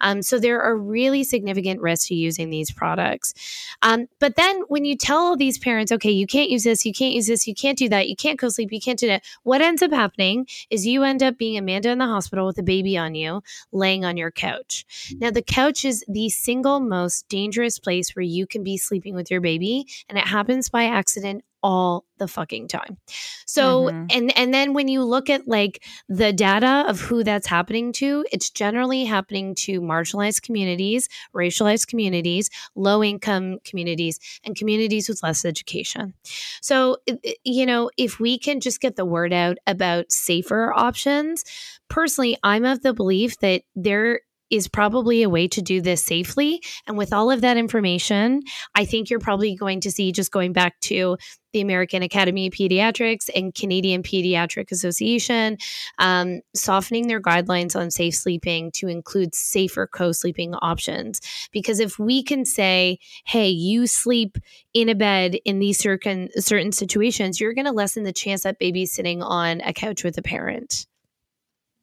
Um, 0.00 0.22
so 0.22 0.37
there 0.38 0.62
are 0.62 0.76
really 0.76 1.24
significant 1.24 1.80
risks 1.80 2.08
to 2.08 2.14
using 2.14 2.50
these 2.50 2.70
products. 2.70 3.34
Um, 3.82 4.06
but 4.18 4.36
then 4.36 4.62
when 4.68 4.84
you 4.84 4.96
tell 4.96 5.36
these 5.36 5.58
parents, 5.58 5.92
okay, 5.92 6.10
you 6.10 6.26
can't 6.26 6.50
use 6.50 6.64
this, 6.64 6.84
you 6.84 6.92
can't 6.92 7.14
use 7.14 7.26
this, 7.26 7.46
you 7.46 7.54
can't 7.54 7.78
do 7.78 7.88
that, 7.88 8.08
you 8.08 8.16
can't 8.16 8.38
go 8.38 8.48
sleep, 8.48 8.72
you 8.72 8.80
can't 8.80 8.98
do 8.98 9.06
that, 9.08 9.24
what 9.42 9.60
ends 9.60 9.82
up 9.82 9.92
happening 9.92 10.46
is 10.70 10.86
you 10.86 11.02
end 11.02 11.22
up 11.22 11.38
being 11.38 11.56
Amanda 11.56 11.90
in 11.90 11.98
the 11.98 12.06
hospital 12.06 12.46
with 12.46 12.58
a 12.58 12.62
baby 12.62 12.96
on 12.96 13.14
you, 13.14 13.42
laying 13.72 14.04
on 14.04 14.16
your 14.16 14.30
couch. 14.30 14.84
Now, 15.18 15.30
the 15.30 15.42
couch 15.42 15.84
is 15.84 16.04
the 16.08 16.28
single 16.28 16.80
most 16.80 17.28
dangerous 17.28 17.78
place 17.78 18.14
where 18.14 18.22
you 18.22 18.46
can 18.46 18.62
be 18.62 18.76
sleeping 18.76 19.14
with 19.14 19.30
your 19.30 19.40
baby, 19.40 19.86
and 20.08 20.18
it 20.18 20.26
happens 20.26 20.68
by 20.68 20.84
accident 20.84 21.44
all 21.62 22.04
the 22.18 22.28
fucking 22.28 22.68
time. 22.68 22.98
So 23.46 23.84
mm-hmm. 23.84 24.06
and 24.10 24.36
and 24.36 24.52
then 24.52 24.74
when 24.74 24.88
you 24.88 25.02
look 25.04 25.30
at 25.30 25.48
like 25.48 25.84
the 26.08 26.32
data 26.32 26.84
of 26.88 27.00
who 27.00 27.24
that's 27.24 27.46
happening 27.46 27.92
to, 27.94 28.24
it's 28.32 28.50
generally 28.50 29.04
happening 29.04 29.54
to 29.56 29.80
marginalized 29.80 30.42
communities, 30.42 31.08
racialized 31.34 31.86
communities, 31.86 32.50
low 32.74 33.02
income 33.02 33.58
communities 33.64 34.18
and 34.44 34.56
communities 34.56 35.08
with 35.08 35.22
less 35.22 35.44
education. 35.44 36.14
So 36.60 36.98
you 37.44 37.66
know, 37.66 37.90
if 37.96 38.20
we 38.20 38.38
can 38.38 38.60
just 38.60 38.80
get 38.80 38.96
the 38.96 39.04
word 39.04 39.32
out 39.32 39.58
about 39.66 40.12
safer 40.12 40.72
options, 40.72 41.44
personally, 41.88 42.36
I'm 42.42 42.64
of 42.64 42.82
the 42.82 42.92
belief 42.92 43.38
that 43.38 43.62
there 43.74 44.20
is 44.50 44.68
probably 44.68 45.22
a 45.22 45.28
way 45.28 45.48
to 45.48 45.62
do 45.62 45.80
this 45.80 46.04
safely. 46.04 46.62
And 46.86 46.96
with 46.96 47.12
all 47.12 47.30
of 47.30 47.40
that 47.42 47.56
information, 47.56 48.42
I 48.74 48.84
think 48.84 49.10
you're 49.10 49.20
probably 49.20 49.54
going 49.54 49.80
to 49.80 49.90
see, 49.90 50.12
just 50.12 50.32
going 50.32 50.52
back 50.52 50.78
to 50.80 51.16
the 51.52 51.60
American 51.60 52.02
Academy 52.02 52.46
of 52.46 52.52
Pediatrics 52.52 53.30
and 53.34 53.54
Canadian 53.54 54.02
Pediatric 54.02 54.70
Association, 54.70 55.56
um, 55.98 56.40
softening 56.54 57.08
their 57.08 57.20
guidelines 57.20 57.74
on 57.74 57.90
safe 57.90 58.14
sleeping 58.14 58.70
to 58.72 58.88
include 58.88 59.34
safer 59.34 59.86
co 59.86 60.12
sleeping 60.12 60.54
options. 60.54 61.20
Because 61.52 61.80
if 61.80 61.98
we 61.98 62.22
can 62.22 62.44
say, 62.44 62.98
hey, 63.24 63.48
you 63.48 63.86
sleep 63.86 64.36
in 64.74 64.88
a 64.88 64.94
bed 64.94 65.36
in 65.44 65.58
these 65.58 65.78
certain, 65.78 66.28
certain 66.40 66.72
situations, 66.72 67.40
you're 67.40 67.54
going 67.54 67.64
to 67.64 67.72
lessen 67.72 68.04
the 68.04 68.12
chance 68.12 68.42
that 68.42 68.58
baby's 68.58 68.92
sitting 68.92 69.22
on 69.22 69.60
a 69.62 69.72
couch 69.72 70.04
with 70.04 70.18
a 70.18 70.22
parent. 70.22 70.86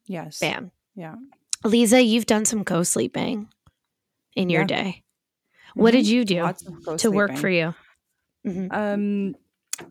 Yes. 0.06 0.40
Bam. 0.40 0.72
Yeah. 0.96 1.16
Lisa, 1.64 2.02
you've 2.02 2.26
done 2.26 2.46
some 2.46 2.64
co 2.64 2.84
sleeping 2.84 3.48
in 4.36 4.50
your 4.50 4.62
Yeah. 4.62 4.68
day. 4.68 5.04
What 5.76 5.92
Mhm. 5.92 5.94
did 5.94 6.08
you 6.08 6.26
do 6.26 6.54
to 6.98 7.12
work 7.12 7.38
for 7.38 7.50
you? 7.50 7.74
Mhm. 8.46 8.74
Um, 8.74 9.36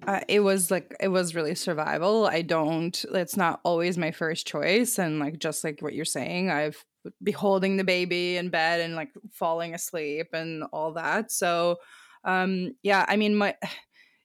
uh, 0.07 0.21
it 0.29 0.41
was 0.41 0.71
like 0.71 0.95
it 1.01 1.09
was 1.09 1.35
really 1.35 1.55
survival. 1.55 2.27
I 2.27 2.43
don't. 2.43 3.05
It's 3.13 3.37
not 3.37 3.61
always 3.65 3.99
my 3.99 4.13
first 4.13 4.47
choice, 4.47 4.99
and 4.99 5.19
like 5.19 5.39
just 5.39 5.65
like 5.65 5.81
what 5.81 5.95
you're 5.95 6.05
saying, 6.05 6.51
I've 6.51 6.85
be 7.23 7.33
holding 7.33 7.77
the 7.77 7.85
baby 7.85 8.37
in 8.37 8.49
bed 8.49 8.81
and 8.81 8.97
like 8.97 9.13
falling 9.33 9.75
asleep 9.75 10.29
and 10.33 10.65
all 10.73 10.93
that. 10.95 11.31
So, 11.31 11.77
um, 12.25 12.75
yeah. 12.83 13.05
I 13.09 13.17
mean, 13.17 13.37
my. 13.37 13.57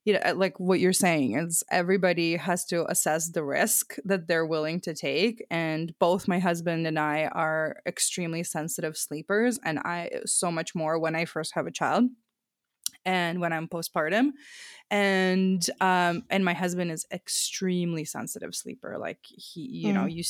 You 0.10 0.20
know, 0.20 0.34
like 0.34 0.60
what 0.60 0.80
you're 0.80 0.94
saying 0.94 1.38
is 1.38 1.64
everybody 1.72 2.36
has 2.38 2.66
to 2.66 2.90
assess 2.90 3.30
the 3.32 3.44
risk 3.44 3.96
that 4.06 4.28
they're 4.28 4.46
willing 4.46 4.80
to 4.82 4.94
take. 4.94 5.46
And 5.52 5.98
both 6.00 6.28
my 6.28 6.40
husband 6.40 6.88
and 6.88 7.00
I 7.00 7.26
are 7.28 7.82
extremely 7.86 8.44
sensitive 8.44 8.98
sleepers, 8.98 9.60
and 9.64 9.80
I 9.80 10.22
so 10.26 10.52
much 10.52 10.76
more 10.76 11.00
when 11.00 11.16
I 11.16 11.26
first 11.26 11.54
have 11.56 11.68
a 11.68 11.72
child 11.72 12.06
and 13.06 13.40
when 13.40 13.54
I'm 13.54 13.68
postpartum. 13.68 14.32
And 14.92 15.66
um 15.82 16.24
and 16.30 16.46
my 16.46 16.54
husband 16.54 16.92
is 16.92 17.06
extremely 17.12 18.06
sensitive 18.06 18.56
sleeper. 18.56 18.98
Like 19.00 19.20
he, 19.26 19.62
you 19.62 19.94
know, 19.94 20.06
you 20.06 20.24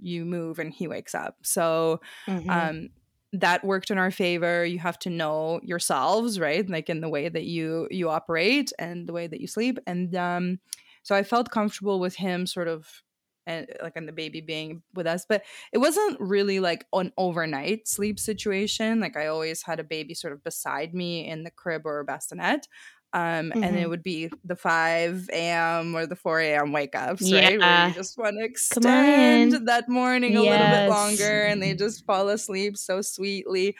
you 0.00 0.24
move 0.24 0.58
and 0.58 0.72
he 0.72 0.88
wakes 0.88 1.14
up. 1.14 1.36
So 1.44 2.00
Mhm. 2.26 2.70
um 2.70 2.90
that 3.32 3.64
worked 3.64 3.90
in 3.90 3.98
our 3.98 4.10
favor. 4.10 4.64
You 4.64 4.78
have 4.80 4.98
to 5.00 5.10
know 5.10 5.60
yourselves, 5.62 6.40
right? 6.40 6.68
Like 6.68 6.88
in 6.88 7.00
the 7.00 7.08
way 7.08 7.28
that 7.28 7.44
you 7.44 7.88
you 7.90 8.08
operate 8.10 8.72
and 8.78 9.08
the 9.08 9.12
way 9.12 9.26
that 9.26 9.40
you 9.40 9.46
sleep. 9.46 9.78
And 9.86 10.14
um 10.14 10.60
so 11.02 11.14
I 11.14 11.22
felt 11.22 11.50
comfortable 11.50 12.00
with 12.00 12.16
him 12.16 12.46
sort 12.46 12.68
of 12.68 13.02
and 13.46 13.66
like 13.82 13.94
and 13.96 14.06
the 14.06 14.12
baby 14.12 14.40
being 14.42 14.82
with 14.94 15.06
us 15.06 15.24
but 15.26 15.42
it 15.72 15.78
wasn't 15.78 16.20
really 16.20 16.60
like 16.60 16.86
an 16.92 17.10
overnight 17.16 17.88
sleep 17.88 18.18
situation 18.20 19.00
like 19.00 19.16
i 19.16 19.26
always 19.26 19.62
had 19.62 19.80
a 19.80 19.84
baby 19.84 20.12
sort 20.12 20.32
of 20.34 20.44
beside 20.44 20.94
me 20.94 21.26
in 21.26 21.42
the 21.44 21.50
crib 21.50 21.86
or 21.86 22.04
bassinet 22.04 22.68
um 23.12 23.52
and 23.62 23.76
Mhm. 23.76 23.76
it 23.76 23.88
would 23.88 24.02
be 24.02 24.30
the 24.44 24.56
5 24.56 25.28
a.m 25.32 25.94
or 25.96 26.06
the 26.06 26.16
4 26.16 26.40
a.m 26.40 26.72
wake 26.72 26.94
ups 26.94 27.32
right 27.32 27.60
where 27.62 27.74
you 27.74 27.92
just 27.92 28.16
want 28.18 28.36
to 28.38 28.44
Come 28.70 28.86
on 28.86 29.18
in. 29.18 29.58
extend 29.58 29.66
that 29.68 29.88
morning 29.88 30.36
a 30.36 30.44
little 30.44 30.68
bit 30.68 30.86
longer 30.86 31.46
and 31.46 31.62
they 31.62 31.74
just 31.74 32.04
fall 32.06 32.28
asleep 32.28 32.76
so 32.76 33.02
sweetly 33.02 33.76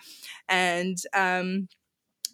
and 0.48 0.98
um 1.14 1.68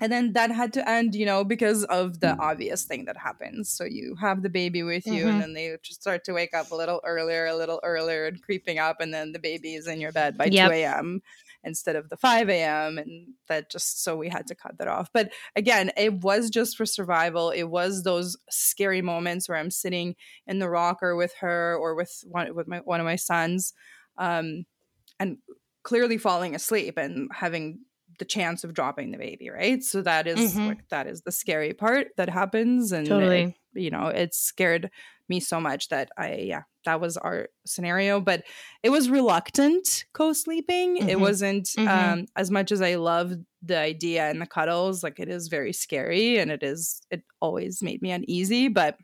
and 0.01 0.13
then 0.13 0.33
that 0.35 0.51
had 0.51 0.73
to 0.75 0.89
end 0.89 1.15
you 1.15 1.25
know 1.27 1.45
because 1.45 1.85
of 1.85 2.21
the 2.21 2.39
obvious 2.41 2.85
thing 2.85 3.05
that 3.07 3.17
happens 3.17 3.71
so 3.71 3.85
you 3.85 4.15
have 4.21 4.43
the 4.43 4.51
baby 4.51 4.83
with 4.83 5.11
you 5.11 5.27
Mhm. 5.27 5.29
and 5.29 5.41
then 5.41 5.55
they 5.55 5.77
just 5.83 6.01
start 6.03 6.25
to 6.25 6.33
wake 6.33 6.55
up 6.55 6.71
a 6.71 6.77
little 6.77 7.01
earlier 7.05 7.47
a 7.47 7.57
little 7.57 7.81
earlier 7.85 8.27
and 8.27 8.43
creeping 8.43 8.79
up 8.79 9.01
and 9.01 9.15
then 9.15 9.33
the 9.33 9.39
baby 9.39 9.75
is 9.75 9.87
in 9.87 10.01
your 10.01 10.13
bed 10.13 10.37
by 10.37 10.51
Yep. 10.51 10.73
2 10.73 10.85
a.m 10.85 11.23
instead 11.67 11.97
of 11.97 12.09
the 12.11 12.17
5 12.17 12.49
a.m 12.51 12.99
and 12.99 13.35
that 13.49 13.71
just 13.71 14.03
so 14.05 14.17
we 14.17 14.29
had 14.31 14.47
to 14.49 14.55
cut 14.55 14.79
that 14.79 14.89
off. 14.89 15.11
But 15.13 15.33
again 15.57 15.93
it 15.97 16.15
was 16.23 16.51
just 16.51 16.77
for 16.77 16.87
survival. 16.87 17.51
It 17.51 17.65
was 17.65 18.05
those 18.05 18.37
scary 18.51 19.03
moments 19.03 19.49
where 19.49 19.59
i'm 19.59 19.71
sitting 19.73 20.17
in 20.47 20.61
the 20.61 20.71
rocker 20.71 21.17
with 21.17 21.35
her 21.41 21.77
or 21.77 21.95
with 21.97 22.25
one 22.29 22.55
with 22.55 22.69
my 22.69 22.79
one 22.81 23.01
of 23.01 23.07
my 23.07 23.17
sons 23.17 23.75
um 24.19 24.65
and 25.21 25.39
clearly 25.85 26.19
falling 26.19 26.55
asleep 26.55 26.97
and 26.99 27.31
having 27.33 27.81
the 28.19 28.25
chance 28.25 28.65
of 28.65 28.75
dropping 28.75 29.11
the 29.13 29.19
baby 29.19 29.51
right? 29.51 29.83
So 29.85 30.03
that 30.03 30.27
is 30.27 30.61
Mhm. 30.61 30.67
like 30.67 30.79
that 30.91 31.07
is 31.07 31.23
the 31.23 31.33
scary 31.33 31.75
part 31.75 32.09
that 32.17 32.29
happens 32.31 32.93
and 32.93 33.21
it- 33.21 33.49
you 33.75 33.91
know 33.91 34.07
it 34.09 34.35
scared 34.35 34.91
me 35.29 35.41
so 35.41 35.61
much 35.61 35.89
that 35.89 36.09
i 36.17 36.35
yeah 36.35 36.63
that 36.85 37.01
was 37.01 37.17
our 37.17 37.49
scenario 37.65 38.21
but 38.21 38.45
it 38.83 38.91
was 38.91 39.11
reluctant 39.11 40.05
co-sleeping 40.13 40.97
it 40.99 41.17
Mhm. 41.17 41.21
wasn't 41.21 41.67
Mhm. 41.77 41.89
um 41.89 42.27
as 42.37 42.51
much 42.51 42.71
as 42.73 42.81
i 42.81 42.95
loved 42.95 43.45
the 43.63 43.77
idea 43.79 44.29
and 44.31 44.41
the 44.41 44.47
cuddles 44.47 45.03
like 45.03 45.19
it 45.19 45.29
is 45.29 45.49
very 45.49 45.73
scary 45.73 46.39
and 46.39 46.51
it 46.51 46.63
is 46.63 47.03
it 47.11 47.23
always 47.41 47.83
made 47.83 48.03
me 48.03 48.11
uneasy 48.13 48.69
but 48.69 48.97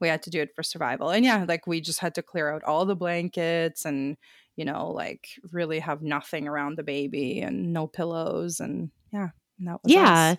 we 0.00 0.08
had 0.08 0.22
to 0.22 0.30
do 0.30 0.40
it 0.40 0.54
for 0.54 0.62
survival 0.62 1.10
and 1.10 1.24
yeah 1.24 1.44
like 1.48 1.66
we 1.66 1.80
just 1.80 2.00
had 2.00 2.14
to 2.14 2.22
clear 2.22 2.50
out 2.52 2.62
all 2.64 2.86
the 2.86 2.96
blankets 2.96 3.84
and 3.84 4.16
you 4.56 4.64
know 4.64 4.90
like 4.90 5.28
really 5.52 5.80
have 5.80 6.02
nothing 6.02 6.46
around 6.48 6.76
the 6.78 6.82
baby 6.82 7.40
and 7.40 7.72
no 7.72 7.86
pillows 7.86 8.60
and 8.60 8.90
yeah 9.12 9.28
and 9.58 9.68
that 9.68 9.82
was 9.82 9.92
yeah 9.92 10.36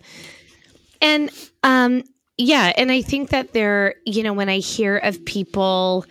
and 1.02 1.30
um 1.62 2.02
yeah 2.40 2.72
and 2.76 2.90
i 2.90 3.02
think 3.02 3.30
that 3.30 3.52
there 3.52 3.94
you 4.06 4.22
know 4.22 4.32
when 4.32 4.48
i 4.48 4.58
hear 4.58 4.96
of 4.96 5.22
people 5.24 6.04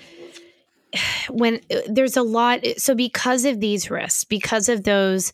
when 1.29 1.59
uh, 1.71 1.79
there's 1.87 2.17
a 2.17 2.23
lot 2.23 2.59
so 2.77 2.93
because 2.95 3.45
of 3.45 3.59
these 3.59 3.89
risks 3.89 4.23
because 4.23 4.69
of 4.69 4.83
those 4.83 5.31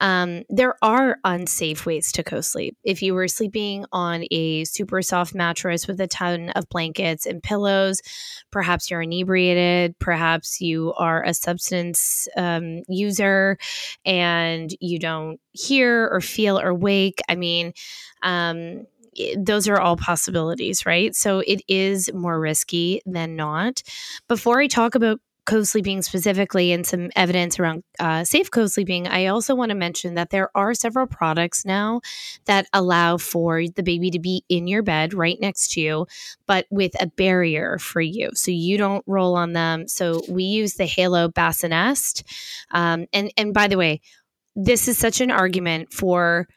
um, 0.00 0.44
there 0.48 0.76
are 0.80 1.18
unsafe 1.24 1.84
ways 1.84 2.12
to 2.12 2.22
co-sleep 2.22 2.76
if 2.84 3.02
you 3.02 3.14
were 3.14 3.26
sleeping 3.26 3.84
on 3.90 4.24
a 4.30 4.62
super 4.64 5.02
soft 5.02 5.34
mattress 5.34 5.88
with 5.88 6.00
a 6.00 6.06
ton 6.06 6.50
of 6.50 6.68
blankets 6.68 7.26
and 7.26 7.42
pillows 7.42 8.00
perhaps 8.52 8.90
you're 8.90 9.02
inebriated 9.02 9.98
perhaps 9.98 10.60
you 10.60 10.94
are 10.94 11.24
a 11.24 11.34
substance 11.34 12.28
um, 12.36 12.82
user 12.88 13.58
and 14.04 14.70
you 14.80 15.00
don't 15.00 15.40
hear 15.50 16.08
or 16.12 16.20
feel 16.20 16.60
or 16.60 16.72
wake 16.72 17.20
i 17.28 17.34
mean 17.34 17.72
um, 18.22 18.86
i- 19.18 19.34
those 19.38 19.68
are 19.68 19.80
all 19.80 19.96
possibilities, 19.96 20.86
right? 20.86 21.14
So 21.14 21.40
it 21.40 21.62
is 21.68 22.12
more 22.12 22.38
risky 22.40 23.02
than 23.06 23.36
not. 23.36 23.82
Before 24.28 24.60
I 24.60 24.66
talk 24.66 24.94
about 24.94 25.20
co 25.46 25.62
sleeping 25.62 26.02
specifically 26.02 26.72
and 26.72 26.86
some 26.86 27.10
evidence 27.16 27.58
around 27.58 27.82
uh, 27.98 28.22
safe 28.24 28.50
co 28.50 28.66
sleeping, 28.66 29.06
I 29.08 29.26
also 29.26 29.54
want 29.54 29.70
to 29.70 29.74
mention 29.74 30.14
that 30.14 30.30
there 30.30 30.50
are 30.54 30.74
several 30.74 31.06
products 31.06 31.64
now 31.64 32.00
that 32.44 32.66
allow 32.72 33.16
for 33.16 33.62
the 33.66 33.82
baby 33.82 34.10
to 34.10 34.18
be 34.18 34.44
in 34.48 34.66
your 34.66 34.82
bed 34.82 35.14
right 35.14 35.38
next 35.40 35.72
to 35.72 35.80
you, 35.80 36.06
but 36.46 36.66
with 36.70 37.00
a 37.00 37.06
barrier 37.06 37.78
for 37.78 38.00
you. 38.00 38.30
So 38.34 38.50
you 38.50 38.76
don't 38.76 39.04
roll 39.06 39.36
on 39.36 39.54
them. 39.54 39.88
So 39.88 40.20
we 40.28 40.44
use 40.44 40.74
the 40.74 40.86
Halo 40.86 41.28
Bassinest. 41.28 42.22
Um, 42.70 43.06
and, 43.12 43.32
and 43.36 43.54
by 43.54 43.68
the 43.68 43.78
way, 43.78 44.00
this 44.56 44.88
is 44.88 44.98
such 44.98 45.20
an 45.20 45.30
argument 45.30 45.92
for 45.92 46.48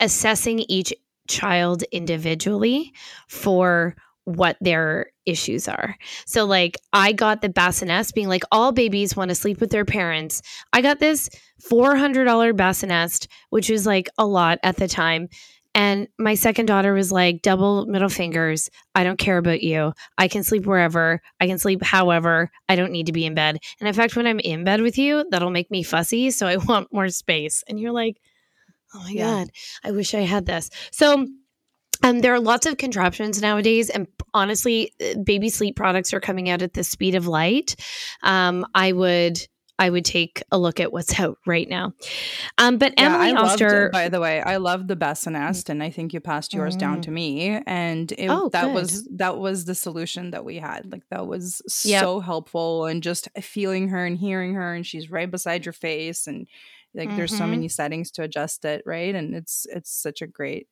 assessing 0.00 0.60
each 0.68 0.92
child 1.28 1.82
individually 1.92 2.92
for 3.28 3.94
what 4.24 4.58
their 4.60 5.06
issues 5.24 5.68
are. 5.68 5.96
So 6.26 6.44
like 6.44 6.76
I 6.92 7.12
got 7.12 7.40
the 7.40 7.48
bassinet 7.48 8.12
being 8.14 8.28
like 8.28 8.44
all 8.52 8.72
babies 8.72 9.16
want 9.16 9.30
to 9.30 9.34
sleep 9.34 9.58
with 9.58 9.70
their 9.70 9.86
parents. 9.86 10.42
I 10.72 10.82
got 10.82 10.98
this 10.98 11.30
$400 11.70 12.54
bassinet 12.54 13.26
which 13.48 13.70
was 13.70 13.86
like 13.86 14.08
a 14.18 14.26
lot 14.26 14.58
at 14.62 14.76
the 14.76 14.86
time. 14.86 15.28
And 15.74 16.08
my 16.18 16.34
second 16.34 16.66
daughter 16.66 16.92
was 16.92 17.10
like 17.12 17.40
double 17.40 17.86
middle 17.86 18.08
fingers. 18.08 18.68
I 18.94 19.04
don't 19.04 19.18
care 19.18 19.38
about 19.38 19.62
you. 19.62 19.92
I 20.18 20.28
can 20.28 20.42
sleep 20.42 20.66
wherever. 20.66 21.22
I 21.40 21.46
can 21.46 21.58
sleep 21.58 21.82
however. 21.82 22.50
I 22.68 22.76
don't 22.76 22.92
need 22.92 23.06
to 23.06 23.12
be 23.12 23.24
in 23.24 23.34
bed. 23.34 23.58
And 23.80 23.88
in 23.88 23.94
fact 23.94 24.16
when 24.16 24.26
I'm 24.26 24.40
in 24.40 24.64
bed 24.64 24.82
with 24.82 24.98
you, 24.98 25.24
that'll 25.30 25.50
make 25.50 25.70
me 25.70 25.82
fussy, 25.82 26.30
so 26.32 26.46
I 26.46 26.56
want 26.68 26.92
more 26.92 27.08
space. 27.08 27.62
And 27.66 27.78
you're 27.80 27.92
like, 27.92 28.20
"Oh 28.94 29.00
my 29.04 29.12
Yeah. 29.12 29.24
god, 29.44 29.50
I 29.84 29.90
wish 29.92 30.14
I 30.14 30.20
had 30.20 30.46
this." 30.46 30.70
So 30.90 31.26
um, 32.04 32.20
there 32.20 32.32
are 32.32 32.40
lots 32.40 32.64
of 32.66 32.76
contraptions 32.76 33.42
nowadays, 33.42 33.90
and 33.90 34.06
honestly, 34.32 34.92
uh, 35.00 35.18
baby 35.24 35.48
sleep 35.48 35.74
products 35.76 36.14
are 36.14 36.20
coming 36.20 36.48
out 36.48 36.62
at 36.62 36.74
the 36.74 36.84
speed 36.84 37.14
of 37.16 37.26
light. 37.26 37.74
Um, 38.22 38.64
I 38.72 38.92
would, 38.92 39.40
I 39.80 39.90
would 39.90 40.04
take 40.04 40.42
a 40.52 40.58
look 40.58 40.78
at 40.78 40.92
what's 40.92 41.18
out 41.20 41.38
right 41.44 41.68
now. 41.68 41.92
Um, 42.56 42.78
but 42.78 42.94
Yeah, 42.96 43.14
Emily 43.16 43.32
I 43.32 43.34
Oster, 43.34 43.86
it, 43.86 43.92
by 43.92 44.08
the 44.08 44.20
way. 44.20 44.40
I 44.42 44.58
love 44.58 44.86
the 44.86 44.94
Bassinest, 44.94 45.68
and 45.70 45.82
I 45.82 45.90
think 45.90 46.12
you 46.14 46.20
passed 46.20 46.54
yours 46.54 46.76
down 46.76 46.98
Mm. 47.00 47.02
to 47.02 47.10
me. 47.10 47.48
And 47.66 48.12
it, 48.12 48.28
Oh, 48.30 48.48
that 48.50 48.66
good. 48.66 48.74
was 48.74 49.08
that 49.16 49.38
was 49.38 49.64
the 49.64 49.74
solution 49.74 50.30
that 50.30 50.44
we 50.44 50.56
had. 50.58 50.92
Like 50.92 51.02
that 51.10 51.26
was 51.26 51.60
Yep. 51.84 52.00
so 52.00 52.20
helpful, 52.20 52.86
and 52.86 53.02
just 53.02 53.28
feeling 53.42 53.88
her 53.88 54.06
and 54.06 54.16
hearing 54.16 54.54
her, 54.54 54.72
and 54.72 54.86
she's 54.86 55.10
right 55.10 55.28
beside 55.30 55.66
your 55.66 55.72
face, 55.72 56.28
and 56.28 56.46
like 56.94 57.14
there's 57.16 57.36
so 57.36 57.44
Mhm. 57.44 57.50
many 57.50 57.68
settings 57.68 58.10
to 58.12 58.22
adjust 58.22 58.64
it, 58.64 58.82
right? 58.86 59.14
And 59.14 59.34
it's 59.34 59.66
it's 59.70 59.90
such 59.90 60.22
a 60.22 60.26
great, 60.26 60.66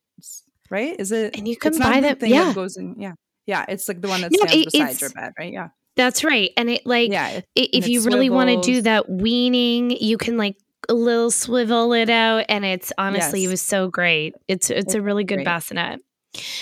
right? 0.70 0.96
Is 0.98 1.12
it? 1.12 1.36
and 1.36 1.46
you 1.46 1.56
can 1.56 1.78
buy 1.78 2.00
them. 2.00 2.16
thing 2.16 2.30
Yeah, 2.30 2.44
that 2.46 2.54
goes 2.54 2.76
in. 2.76 2.96
Yeah, 2.98 3.12
yeah. 3.46 3.64
It's 3.68 3.88
like 3.88 4.00
the 4.00 4.08
one 4.08 4.20
that 4.22 4.32
No, 4.32 4.46
stands 4.46 4.66
it- 4.66 4.72
beside 4.72 5.00
your 5.00 5.10
bed, 5.10 5.32
right? 5.38 5.52
Yeah. 5.52 5.68
That's 5.96 6.22
right. 6.24 6.50
And 6.58 6.68
it 6.68 6.84
like 6.84 7.10
yeah, 7.10 7.40
if 7.54 7.88
you 7.88 8.02
really 8.02 8.28
want 8.30 8.50
to 8.50 8.60
do 8.60 8.82
that 8.82 9.08
weaning, 9.08 9.90
you 9.92 10.18
can 10.18 10.36
like 10.36 10.56
a 10.88 10.94
little 10.94 11.30
swivel 11.30 11.92
it 11.94 12.10
out 12.10 12.44
and 12.48 12.64
it's 12.64 12.92
honestly 12.98 13.40
yes. 13.40 13.48
it 13.48 13.50
was 13.50 13.62
so 13.62 13.88
great. 13.88 14.34
It's 14.46 14.68
it's, 14.70 14.86
it's 14.86 14.94
a 14.94 15.00
really 15.02 15.24
good 15.24 15.36
great. 15.36 15.46
bassinet. 15.46 16.00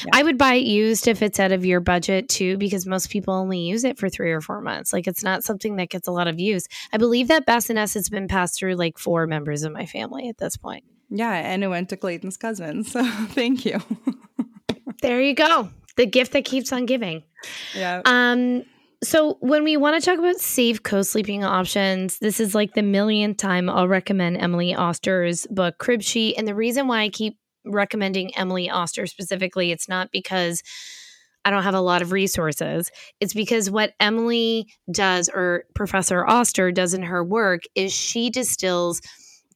Yeah. 0.05 0.11
I 0.13 0.23
would 0.23 0.39
buy 0.39 0.55
it 0.55 0.67
used 0.67 1.09
if 1.09 1.23
it's 1.23 1.41
out 1.41 1.53
of 1.53 1.65
your 1.65 1.81
budget 1.81 2.29
too, 2.29 2.57
because 2.57 2.87
most 2.87 3.11
people 3.11 3.35
only 3.35 3.61
use 3.61 3.85
it 3.85 3.99
for 3.99 4.09
three 4.09 4.33
or 4.33 4.41
four 4.41 4.61
months. 4.61 4.93
Like 4.93 5.07
it's 5.07 5.23
not 5.23 5.45
something 5.45 5.77
that 5.77 5.91
gets 5.91 6.09
a 6.09 6.13
lot 6.13 6.29
of 6.29 6.39
use. 6.39 6.67
I 6.93 6.99
believe 6.99 7.29
that 7.29 7.47
bassinet 7.47 7.93
has 7.93 8.09
been 8.09 8.29
passed 8.29 8.59
through 8.59 8.75
like 8.75 8.99
four 8.99 9.27
members 9.27 9.63
of 9.63 9.73
my 9.73 9.87
family 9.87 10.29
at 10.29 10.39
this 10.39 10.57
point. 10.57 10.85
Yeah, 11.11 11.33
and 11.33 11.63
it 11.63 11.69
went 11.69 11.91
to 11.91 11.97
Clayton's 11.97 12.37
cousin. 12.37 12.85
So 12.85 13.05
thank 13.29 13.65
you. 13.65 13.81
there 15.03 15.21
you 15.21 15.35
go. 15.35 15.69
The 15.97 16.07
gift 16.07 16.33
that 16.33 16.45
keeps 16.45 16.73
on 16.73 16.87
giving. 16.87 17.23
Yeah. 17.75 18.03
Um, 18.05 18.65
so, 19.05 19.37
when 19.41 19.65
we 19.65 19.77
want 19.77 20.03
to 20.03 20.05
talk 20.05 20.19
about 20.19 20.37
safe 20.37 20.83
co 20.83 21.03
sleeping 21.03 21.45
options, 21.45 22.19
this 22.19 22.41
is 22.41 22.55
like 22.55 22.75
the 22.75 22.83
millionth 22.83 23.37
time 23.37 23.69
I'll 23.69 23.87
recommend 23.87 24.39
Emily 24.39 24.75
Oster's 24.75 25.47
book, 25.49 25.79
Crib 25.79 26.03
Sheet. 26.03 26.37
And 26.39 26.49
the 26.49 26.55
reason 26.55 26.89
why 26.89 27.03
I 27.03 27.11
keep 27.11 27.39
recommending 27.65 28.37
Emily 28.37 28.71
Oster 28.71 29.07
specifically, 29.07 29.73
it's 29.73 29.89
not 29.89 30.11
because 30.13 30.63
I 31.45 31.51
don't 31.51 31.63
have 31.63 31.75
a 31.75 31.81
lot 31.81 32.03
of 32.03 32.13
resources. 32.13 32.91
It's 33.21 33.35
because 33.35 33.71
what 33.71 33.93
Emily 34.01 34.67
does, 34.91 35.29
or 35.29 35.65
Professor 35.75 36.27
Oster 36.27 36.73
does 36.73 36.95
in 36.95 37.03
her 37.03 37.23
work, 37.23 37.63
is 37.75 37.93
she 37.93 38.31
distills 38.31 39.03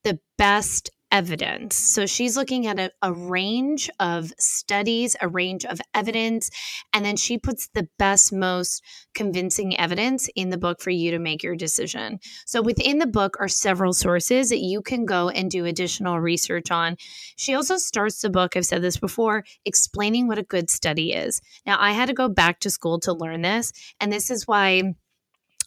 the 0.03 0.19
best 0.37 0.91
evidence. 1.11 1.75
So 1.75 2.05
she's 2.05 2.37
looking 2.37 2.67
at 2.67 2.79
a, 2.79 2.91
a, 3.01 3.11
range 3.11 3.89
of 3.99 4.31
studies, 4.37 5.15
a 5.21 5.27
range 5.27 5.65
of 5.65 5.81
evidence, 5.93 6.49
and 6.93 7.03
then 7.03 7.15
she 7.15 7.37
puts 7.37 7.67
the 7.73 7.87
best, 7.97 8.31
most 8.31 8.83
convincing 9.15 9.77
evidence 9.79 10.29
in 10.35 10.49
the 10.49 10.57
book 10.57 10.81
for 10.81 10.91
you 10.91 11.11
to 11.11 11.19
make 11.19 11.41
your 11.41 11.55
decision. 11.55 12.19
So 12.45 12.61
within 12.61 12.99
the 12.99 13.07
book 13.07 13.37
are 13.39 13.47
several 13.47 13.93
sources 13.93 14.49
that 14.49 14.59
you 14.59 14.81
can 14.81 15.05
go 15.05 15.29
and 15.29 15.49
do 15.49 15.65
additional 15.65 16.19
research 16.19 16.69
on. 16.69 16.95
She 17.37 17.55
also 17.55 17.77
starts 17.77 18.21
the 18.21 18.29
book, 18.29 18.55
I've 18.55 18.65
said 18.65 18.81
this 18.81 18.97
before, 18.97 19.43
explaining 19.65 20.27
what 20.27 20.37
a 20.37 20.43
good 20.43 20.69
study 20.69 21.13
is. 21.13 21.41
Now, 21.65 21.77
I 21.79 21.91
had 21.91 22.07
to 22.07 22.13
go 22.13 22.29
back 22.29 22.59
to 22.61 22.69
school 22.69 22.99
to 23.01 23.13
learn 23.13 23.41
this, 23.41 23.73
and 23.99 24.11
this 24.11 24.29
is 24.29 24.47
why 24.47 24.93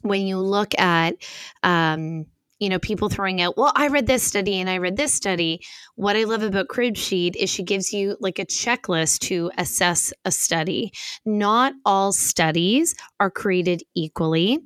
when 0.02 0.26
you 0.26 0.38
look 0.38 0.78
at, 0.78 1.14
um, 1.62 2.26
you 2.62 2.68
know, 2.68 2.78
people 2.78 3.08
throwing 3.08 3.40
out, 3.40 3.56
well, 3.56 3.72
I 3.74 3.88
read 3.88 4.06
this 4.06 4.22
study 4.22 4.60
and 4.60 4.70
I 4.70 4.78
read 4.78 4.96
this 4.96 5.12
study. 5.12 5.64
What 5.96 6.14
I 6.14 6.22
love 6.22 6.44
about 6.44 6.68
Crib 6.68 6.96
Sheet 6.96 7.34
is 7.34 7.50
she 7.50 7.64
gives 7.64 7.92
you 7.92 8.16
like 8.20 8.38
a 8.38 8.46
checklist 8.46 9.18
to 9.22 9.50
assess 9.58 10.12
a 10.24 10.30
study. 10.30 10.92
Not 11.26 11.74
all 11.84 12.12
studies 12.12 12.94
are 13.18 13.32
created 13.32 13.82
equally. 13.96 14.60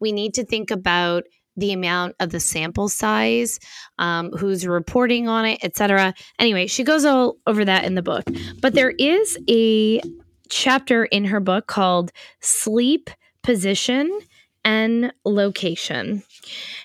We 0.00 0.12
need 0.12 0.32
to 0.32 0.46
think 0.46 0.70
about 0.70 1.24
the 1.54 1.74
amount 1.74 2.16
of 2.20 2.30
the 2.30 2.40
sample 2.40 2.88
size, 2.88 3.60
um, 3.98 4.30
who's 4.30 4.66
reporting 4.66 5.28
on 5.28 5.44
it, 5.44 5.62
etc. 5.62 6.14
Anyway, 6.38 6.66
she 6.66 6.84
goes 6.84 7.04
all 7.04 7.36
over 7.46 7.66
that 7.66 7.84
in 7.84 7.96
the 7.96 8.02
book. 8.02 8.24
But 8.62 8.72
there 8.72 8.94
is 8.98 9.36
a 9.50 10.00
chapter 10.48 11.04
in 11.04 11.26
her 11.26 11.40
book 11.40 11.66
called 11.66 12.12
Sleep 12.40 13.10
Position 13.42 14.20
and 14.64 15.12
Location. 15.24 16.22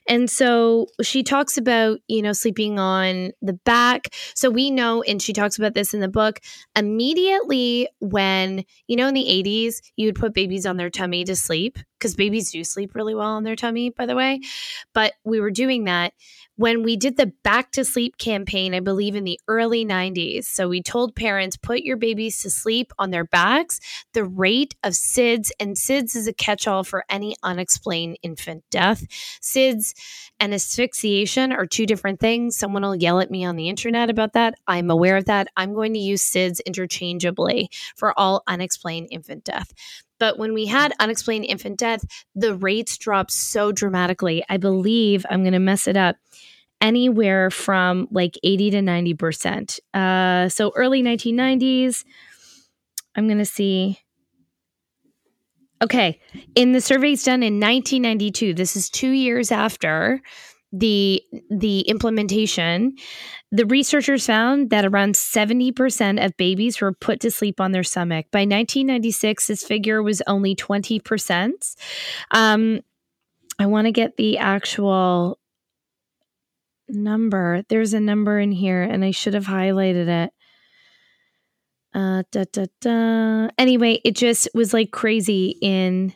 And 0.07 0.29
so 0.29 0.87
she 1.01 1.21
talks 1.23 1.57
about, 1.57 1.99
you 2.07 2.21
know, 2.21 2.33
sleeping 2.33 2.79
on 2.79 3.31
the 3.41 3.53
back. 3.53 4.13
So 4.35 4.49
we 4.49 4.71
know, 4.71 5.01
and 5.03 5.21
she 5.21 5.33
talks 5.33 5.57
about 5.57 5.73
this 5.73 5.93
in 5.93 5.99
the 5.99 6.07
book, 6.07 6.39
immediately 6.75 7.89
when, 7.99 8.63
you 8.87 8.95
know, 8.95 9.07
in 9.07 9.13
the 9.13 9.29
80s, 9.29 9.81
you 9.95 10.07
would 10.07 10.15
put 10.15 10.33
babies 10.33 10.65
on 10.65 10.77
their 10.77 10.89
tummy 10.89 11.23
to 11.25 11.35
sleep 11.35 11.77
because 11.99 12.15
babies 12.15 12.51
do 12.51 12.63
sleep 12.63 12.95
really 12.95 13.15
well 13.15 13.31
on 13.31 13.43
their 13.43 13.55
tummy, 13.55 13.89
by 13.89 14.05
the 14.05 14.15
way. 14.15 14.39
But 14.93 15.13
we 15.23 15.39
were 15.39 15.51
doing 15.51 15.85
that 15.85 16.13
when 16.57 16.81
we 16.81 16.97
did 16.97 17.17
the 17.17 17.31
back 17.43 17.71
to 17.71 17.85
sleep 17.85 18.17
campaign, 18.17 18.73
I 18.73 18.79
believe 18.79 19.15
in 19.15 19.23
the 19.23 19.39
early 19.47 19.85
90s. 19.85 20.45
So 20.45 20.67
we 20.67 20.81
told 20.81 21.15
parents, 21.15 21.55
put 21.55 21.81
your 21.81 21.97
babies 21.97 22.41
to 22.41 22.49
sleep 22.49 22.91
on 22.97 23.11
their 23.11 23.23
backs. 23.23 23.79
The 24.13 24.25
rate 24.25 24.75
of 24.83 24.93
SIDS, 24.93 25.51
and 25.59 25.75
SIDS 25.75 26.15
is 26.15 26.27
a 26.27 26.33
catch 26.33 26.67
all 26.67 26.83
for 26.83 27.05
any 27.09 27.35
unexplained 27.43 28.17
infant 28.23 28.63
death. 28.71 29.03
SIDS 29.39 29.93
and 30.39 30.53
asphyxiation 30.53 31.51
are 31.51 31.67
two 31.67 31.85
different 31.85 32.19
things. 32.19 32.57
Someone 32.57 32.81
will 32.81 32.95
yell 32.95 33.19
at 33.19 33.29
me 33.29 33.45
on 33.45 33.55
the 33.55 33.69
internet 33.69 34.09
about 34.09 34.33
that. 34.33 34.55
I'm 34.67 34.89
aware 34.89 35.17
of 35.17 35.25
that. 35.25 35.47
I'm 35.55 35.75
going 35.75 35.93
to 35.93 35.99
use 35.99 36.27
SIDS 36.27 36.59
interchangeably 36.65 37.69
for 37.95 38.17
all 38.17 38.41
unexplained 38.47 39.09
infant 39.11 39.43
death. 39.43 39.71
But 40.19 40.39
when 40.39 40.53
we 40.53 40.65
had 40.65 40.93
unexplained 40.99 41.45
infant 41.45 41.77
death, 41.77 42.03
the 42.33 42.55
rates 42.55 42.97
dropped 42.97 43.31
so 43.31 43.71
dramatically. 43.71 44.43
I 44.49 44.57
believe 44.57 45.25
I'm 45.29 45.43
going 45.43 45.53
to 45.53 45.59
mess 45.59 45.87
it 45.87 45.95
up 45.95 46.15
anywhere 46.81 47.49
from 47.49 48.07
like 48.11 48.37
80 48.43 48.71
to 48.71 48.77
90%. 48.81 49.79
Uh, 49.93 50.49
so 50.49 50.71
early 50.75 51.01
1990s, 51.01 52.03
I'm 53.15 53.27
going 53.27 53.39
to 53.39 53.45
see. 53.45 53.99
Okay. 55.81 56.19
In 56.55 56.71
the 56.71 56.81
surveys 56.81 57.23
done 57.23 57.43
in 57.43 57.59
1992, 57.59 58.53
this 58.53 58.75
is 58.75 58.89
two 58.89 59.11
years 59.11 59.51
after 59.51 60.21
the 60.73 61.23
the 61.49 61.81
implementation 61.81 62.93
the 63.53 63.65
researchers 63.65 64.25
found 64.25 64.69
that 64.71 64.83
around 64.83 65.15
70% 65.15 66.25
of 66.25 66.35
babies 66.35 66.81
were 66.81 66.91
put 66.91 67.21
to 67.21 67.31
sleep 67.31 67.61
on 67.61 67.71
their 67.71 67.83
stomach 67.83 68.25
by 68.31 68.39
1996 68.39 69.47
this 69.47 69.63
figure 69.63 70.03
was 70.03 70.21
only 70.27 70.55
20% 70.55 71.75
um, 72.31 72.81
i 73.59 73.65
want 73.65 73.85
to 73.85 73.93
get 73.93 74.17
the 74.17 74.37
actual 74.37 75.39
number 76.89 77.63
there's 77.69 77.93
a 77.93 77.99
number 77.99 78.39
in 78.39 78.51
here 78.51 78.83
and 78.83 79.03
i 79.03 79.11
should 79.11 79.33
have 79.33 79.45
highlighted 79.45 80.07
it 80.07 80.33
uh, 81.93 82.23
da, 82.31 82.43
da, 82.51 82.65
da. 82.81 83.49
anyway 83.57 83.99
it 84.03 84.15
just 84.15 84.47
was 84.53 84.73
like 84.73 84.91
crazy 84.91 85.57
in 85.61 86.13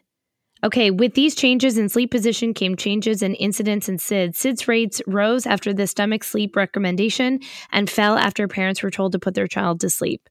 Okay, 0.64 0.92
with 0.92 1.16
these 1.16 1.34
changes 1.34 1.78
in 1.78 1.90
sleep 1.90 2.12
position 2.12 2.54
came 2.54 2.76
changes 2.76 3.24
in 3.24 3.34
incidence 3.36 3.90
in 3.90 3.98
SIDS. 3.98 4.36
SIDS 4.36 4.68
rates 4.68 5.02
rose 5.08 5.48
after 5.48 5.74
the 5.74 5.88
stomach 5.88 6.24
sleep 6.24 6.56
recommendation 6.56 7.40
and 7.72 7.90
fell 7.90 8.16
after 8.16 8.48
parents 8.48 8.84
were 8.84 8.92
told 8.92 9.12
to 9.14 9.20
put 9.20 9.34
their 9.34 9.48
child 9.48 9.80
to 9.80 9.90
sleep. 9.90 10.30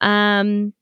Um, 0.00 0.72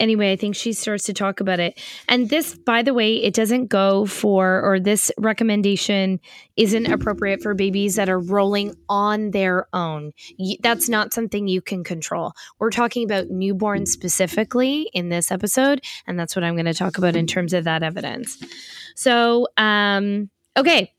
anyway, 0.00 0.32
I 0.32 0.36
think 0.36 0.56
she 0.56 0.72
starts 0.72 1.04
to 1.04 1.12
talk 1.12 1.40
about 1.40 1.60
it. 1.60 1.80
And 2.08 2.28
this, 2.30 2.54
by 2.54 2.82
the 2.82 2.94
way, 2.94 3.16
it 3.16 3.34
doesn't 3.34 3.66
go 3.66 4.06
for, 4.06 4.60
or 4.62 4.80
this 4.80 5.10
recommendation 5.18 6.20
isn't 6.56 6.86
appropriate 6.86 7.42
for 7.42 7.54
babies 7.54 7.96
that 7.96 8.08
are 8.08 8.18
rolling 8.18 8.74
on 8.88 9.30
their 9.30 9.66
own. 9.72 10.12
That's 10.60 10.88
not 10.88 11.12
something 11.12 11.48
you 11.48 11.60
can 11.60 11.84
control. 11.84 12.32
We're 12.58 12.70
talking 12.70 13.04
about 13.04 13.28
newborns 13.28 13.88
specifically 13.88 14.90
in 14.92 15.08
this 15.08 15.30
episode. 15.30 15.82
And 16.06 16.18
that's 16.18 16.36
what 16.36 16.44
I'm 16.44 16.54
going 16.54 16.66
to 16.66 16.74
talk 16.74 16.98
about 16.98 17.16
in 17.16 17.26
terms 17.26 17.52
of 17.52 17.64
that 17.64 17.82
evidence. 17.82 18.38
So, 18.94 19.48
um, 19.56 20.30
okay. 20.56 20.92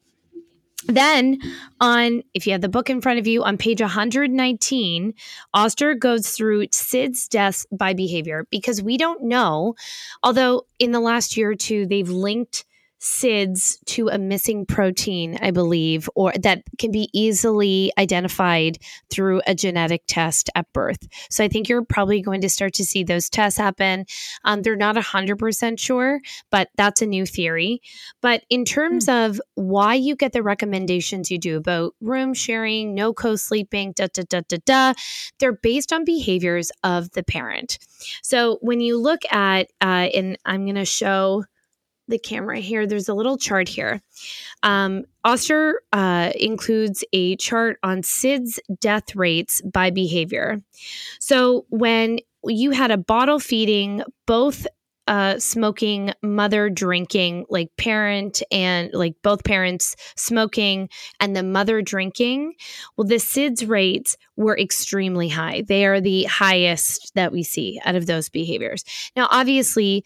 Then, 0.87 1.39
on 1.79 2.21
if 2.33 2.45
you 2.45 2.53
have 2.53 2.61
the 2.61 2.69
book 2.69 2.89
in 2.89 3.01
front 3.01 3.19
of 3.19 3.27
you, 3.27 3.43
on 3.43 3.57
page 3.57 3.81
119, 3.81 5.13
Oster 5.53 5.95
goes 5.95 6.29
through 6.29 6.67
SIDS 6.67 7.27
deaths 7.27 7.65
by 7.71 7.93
behavior 7.93 8.45
because 8.51 8.81
we 8.81 8.97
don't 8.97 9.23
know, 9.23 9.75
although 10.23 10.65
in 10.79 10.91
the 10.91 10.99
last 10.99 11.37
year 11.37 11.51
or 11.51 11.55
two, 11.55 11.85
they've 11.85 12.09
linked 12.09 12.65
SIDS 12.99 13.77
to 13.86 14.08
a 14.08 14.17
missing 14.17 14.65
protein, 14.65 15.38
I 15.41 15.51
believe, 15.51 16.10
or 16.15 16.34
that 16.41 16.63
can 16.79 16.91
be 16.91 17.10
easily 17.13 17.91
identified 17.97 18.77
through 19.10 19.41
a 19.45 19.53
genetic 19.53 20.03
test 20.08 20.49
at 20.55 20.71
birth. 20.73 21.08
So 21.29 21.43
I 21.43 21.47
think 21.47 21.69
you're 21.69 21.84
probably 21.84 22.21
going 22.21 22.41
to 22.41 22.49
start 22.49 22.73
to 22.75 22.86
see 22.86 23.03
those 23.03 23.29
tests 23.29 23.60
happen. 23.60 24.05
Um, 24.43 24.62
they're 24.62 24.75
not 24.75 24.95
100% 24.95 25.79
sure, 25.79 26.21
but 26.49 26.69
that's 26.75 27.01
a 27.01 27.05
new 27.05 27.25
theory. 27.25 27.81
But 28.21 28.43
in 28.49 28.65
terms 28.65 29.05
mm. 29.08 29.25
of 29.25 29.41
why 29.55 29.95
you 29.95 30.15
get 30.15 30.34
the 30.34 30.43
recommendations 30.43 31.29
you 31.29 31.38
do 31.38 31.58
about 31.58 31.93
room 32.01 32.34
sharing, 32.34 32.95
no 32.95 33.13
co 33.13 33.36
sleeping, 33.36 33.93
da, 33.95 34.08
da, 34.13 34.23
da, 34.29 34.41
da, 34.47 34.58
da, 34.65 34.93
they're 35.39 35.53
based 35.53 35.91
on 35.91 36.05
behaviors 36.05 36.71
of 36.84 37.12
the 37.12 37.23
parent. 37.23 37.77
So 38.23 38.58
when 38.62 38.79
you 38.79 38.99
look 38.99 39.21
at, 39.31 39.67
uh, 39.81 40.10
and 40.13 40.38
I'm 40.45 40.65
going 40.65 40.75
to 40.75 40.86
show 40.86 41.43
the 42.07 42.19
camera 42.19 42.59
here, 42.59 42.85
there's 42.85 43.09
a 43.09 43.13
little 43.13 43.37
chart 43.37 43.67
here. 43.67 44.01
Um, 44.63 45.05
Oster 45.23 45.81
uh, 45.91 46.31
includes 46.35 47.03
a 47.13 47.35
chart 47.37 47.79
on 47.83 48.01
SIDS 48.01 48.59
death 48.79 49.15
rates 49.15 49.61
by 49.61 49.89
behavior. 49.89 50.61
So 51.19 51.65
when 51.69 52.19
you 52.43 52.71
had 52.71 52.91
a 52.91 52.97
bottle 52.97 53.39
feeding, 53.39 54.03
both 54.27 54.67
uh, 55.07 55.37
smoking, 55.37 56.11
mother 56.23 56.69
drinking, 56.69 57.45
like 57.49 57.69
parent 57.77 58.41
and 58.51 58.91
like 58.93 59.15
both 59.21 59.43
parents 59.43 59.95
smoking 60.15 60.89
and 61.19 61.35
the 61.35 61.43
mother 61.43 61.81
drinking, 61.81 62.53
well, 62.97 63.07
the 63.07 63.15
SIDS 63.15 63.67
rates 63.67 64.17
were 64.35 64.57
extremely 64.57 65.29
high. 65.29 65.63
They 65.67 65.85
are 65.85 66.01
the 66.01 66.23
highest 66.23 67.13
that 67.15 67.31
we 67.31 67.43
see 67.43 67.79
out 67.85 67.95
of 67.95 68.07
those 68.07 68.29
behaviors. 68.29 68.83
Now, 69.15 69.27
obviously, 69.29 70.03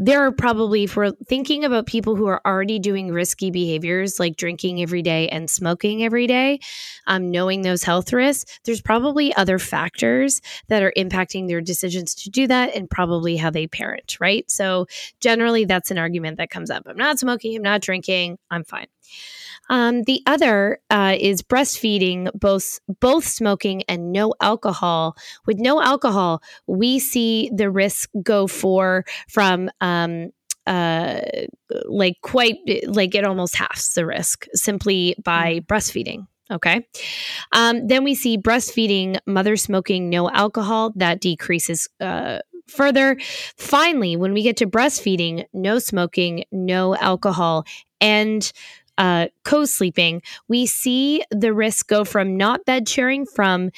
there 0.00 0.24
are 0.24 0.32
probably, 0.32 0.84
if 0.84 0.96
we're 0.96 1.12
thinking 1.26 1.64
about 1.64 1.86
people 1.86 2.16
who 2.16 2.26
are 2.26 2.40
already 2.46 2.78
doing 2.78 3.12
risky 3.12 3.50
behaviors 3.50 4.18
like 4.18 4.36
drinking 4.36 4.80
every 4.80 5.02
day 5.02 5.28
and 5.28 5.50
smoking 5.50 6.02
every 6.04 6.26
day, 6.26 6.60
um, 7.06 7.30
knowing 7.30 7.62
those 7.62 7.82
health 7.82 8.12
risks, 8.12 8.58
there's 8.64 8.80
probably 8.80 9.34
other 9.34 9.58
factors 9.58 10.40
that 10.68 10.82
are 10.82 10.92
impacting 10.96 11.48
their 11.48 11.60
decisions 11.60 12.14
to 12.14 12.30
do 12.30 12.46
that 12.46 12.74
and 12.74 12.88
probably 12.90 13.36
how 13.36 13.50
they 13.50 13.66
parent, 13.66 14.16
right? 14.20 14.50
So, 14.50 14.86
generally, 15.20 15.64
that's 15.64 15.90
an 15.90 15.98
argument 15.98 16.38
that 16.38 16.50
comes 16.50 16.70
up. 16.70 16.84
I'm 16.86 16.96
not 16.96 17.18
smoking, 17.18 17.56
I'm 17.56 17.62
not 17.62 17.80
drinking, 17.80 18.38
I'm 18.50 18.64
fine. 18.64 18.86
Um, 19.68 20.02
the 20.04 20.22
other 20.26 20.78
uh, 20.90 21.16
is 21.18 21.42
breastfeeding, 21.42 22.30
both 22.34 22.80
both 23.00 23.24
smoking 23.24 23.82
and 23.88 24.12
no 24.12 24.34
alcohol. 24.40 25.16
With 25.46 25.58
no 25.58 25.82
alcohol, 25.82 26.42
we 26.66 26.98
see 26.98 27.50
the 27.54 27.70
risk 27.70 28.10
go 28.22 28.46
for 28.46 29.04
from 29.28 29.70
um, 29.80 30.30
uh, 30.66 31.20
like 31.86 32.16
quite 32.22 32.58
like 32.86 33.14
it 33.14 33.24
almost 33.24 33.56
halves 33.56 33.94
the 33.94 34.06
risk 34.06 34.46
simply 34.54 35.14
by 35.22 35.60
mm. 35.60 35.66
breastfeeding. 35.66 36.26
Okay. 36.50 36.86
Um, 37.52 37.86
then 37.88 38.04
we 38.04 38.14
see 38.14 38.38
breastfeeding, 38.38 39.18
mother 39.26 39.56
smoking, 39.56 40.08
no 40.08 40.30
alcohol, 40.30 40.92
that 40.96 41.20
decreases 41.20 41.88
uh, 42.00 42.38
further. 42.68 43.18
Finally, 43.56 44.16
when 44.16 44.32
we 44.32 44.42
get 44.42 44.56
to 44.58 44.66
breastfeeding, 44.66 45.44
no 45.52 45.78
smoking, 45.78 46.44
no 46.50 46.96
alcohol, 46.96 47.64
and 48.00 48.50
uh, 48.98 49.28
co 49.44 49.64
sleeping, 49.64 50.20
we 50.48 50.66
see 50.66 51.22
the 51.30 51.54
risk 51.54 51.88
go 51.88 52.04
from 52.04 52.36
not 52.36 52.66
bed 52.66 52.88
sharing 52.88 53.24
from 53.24 53.70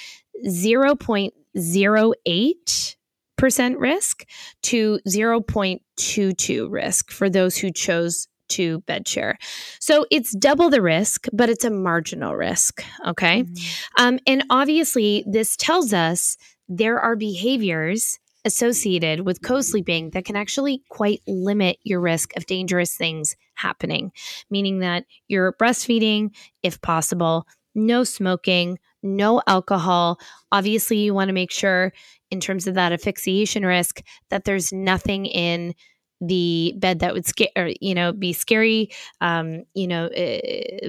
0.08 0.46 2.96
percent 3.36 3.78
risk 3.78 4.26
to 4.62 4.98
0.22 5.08 6.70
risk 6.70 7.10
for 7.10 7.30
those 7.30 7.56
who 7.56 7.70
chose 7.70 8.28
to 8.48 8.80
bed 8.80 9.08
share. 9.08 9.38
So 9.78 10.04
it's 10.10 10.36
double 10.36 10.68
the 10.68 10.82
risk, 10.82 11.24
but 11.32 11.48
it's 11.48 11.64
a 11.64 11.70
marginal 11.70 12.36
risk. 12.36 12.84
Okay. 13.06 13.44
Mm-hmm. 13.44 14.04
Um, 14.04 14.18
and 14.26 14.44
obviously, 14.50 15.24
this 15.26 15.56
tells 15.56 15.94
us 15.94 16.36
there 16.68 16.98
are 16.98 17.16
behaviors 17.16 18.18
associated 18.44 19.20
with 19.20 19.42
co 19.42 19.60
sleeping 19.60 20.10
that 20.10 20.24
can 20.24 20.36
actually 20.36 20.82
quite 20.90 21.20
limit 21.26 21.78
your 21.82 22.00
risk 22.00 22.36
of 22.36 22.46
dangerous 22.46 22.94
things 22.94 23.36
happening, 23.60 24.12
meaning 24.50 24.80
that 24.80 25.04
you're 25.28 25.52
breastfeeding, 25.54 26.30
if 26.62 26.80
possible, 26.80 27.46
no 27.74 28.04
smoking, 28.04 28.78
no 29.02 29.42
alcohol. 29.46 30.18
Obviously, 30.52 30.98
you 30.98 31.14
want 31.14 31.28
to 31.28 31.34
make 31.34 31.50
sure, 31.50 31.92
in 32.30 32.40
terms 32.40 32.66
of 32.66 32.74
that 32.74 32.92
asphyxiation 32.92 33.64
risk, 33.64 34.02
that 34.30 34.44
there's 34.44 34.72
nothing 34.72 35.26
in 35.26 35.74
the 36.20 36.74
bed 36.76 36.98
that 36.98 37.14
would 37.14 37.24
scare 37.24 37.48
or, 37.56 37.70
you 37.80 37.94
know 37.94 38.12
be 38.12 38.34
scary 38.34 38.90
um 39.22 39.62
you 39.72 39.86
know 39.86 40.04
uh, 40.04 40.38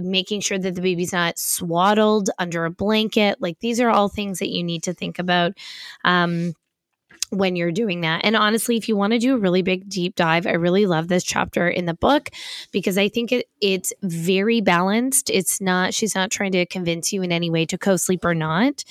making 0.01 0.41
sure 0.41 0.59
that 0.59 0.75
the 0.75 0.81
baby's 0.81 1.13
not 1.13 1.39
swaddled 1.39 2.29
under 2.37 2.65
a 2.65 2.69
blanket 2.69 3.37
like 3.39 3.57
these 3.61 3.79
are 3.79 3.89
all 3.89 4.09
things 4.09 4.39
that 4.39 4.49
you 4.49 4.61
need 4.61 4.83
to 4.83 4.93
think 4.93 5.19
about 5.19 5.53
um 6.03 6.53
when 7.31 7.55
you're 7.55 7.71
doing 7.71 8.01
that. 8.01 8.21
And 8.23 8.35
honestly, 8.35 8.77
if 8.77 8.87
you 8.87 8.95
want 8.95 9.13
to 9.13 9.19
do 9.19 9.35
a 9.35 9.39
really 9.39 9.61
big 9.61 9.89
deep 9.89 10.15
dive, 10.15 10.45
I 10.45 10.51
really 10.51 10.85
love 10.85 11.07
this 11.07 11.23
chapter 11.23 11.67
in 11.67 11.85
the 11.85 11.93
book 11.93 12.29
because 12.71 12.97
I 12.97 13.07
think 13.07 13.31
it, 13.31 13.47
it's 13.61 13.93
very 14.03 14.59
balanced. 14.59 15.29
It's 15.29 15.61
not, 15.61 15.93
she's 15.93 16.13
not 16.13 16.29
trying 16.29 16.51
to 16.51 16.65
convince 16.65 17.13
you 17.13 17.21
in 17.23 17.31
any 17.31 17.49
way 17.49 17.65
to 17.65 17.77
co 17.77 17.95
sleep 17.95 18.25
or 18.25 18.35
not. 18.35 18.83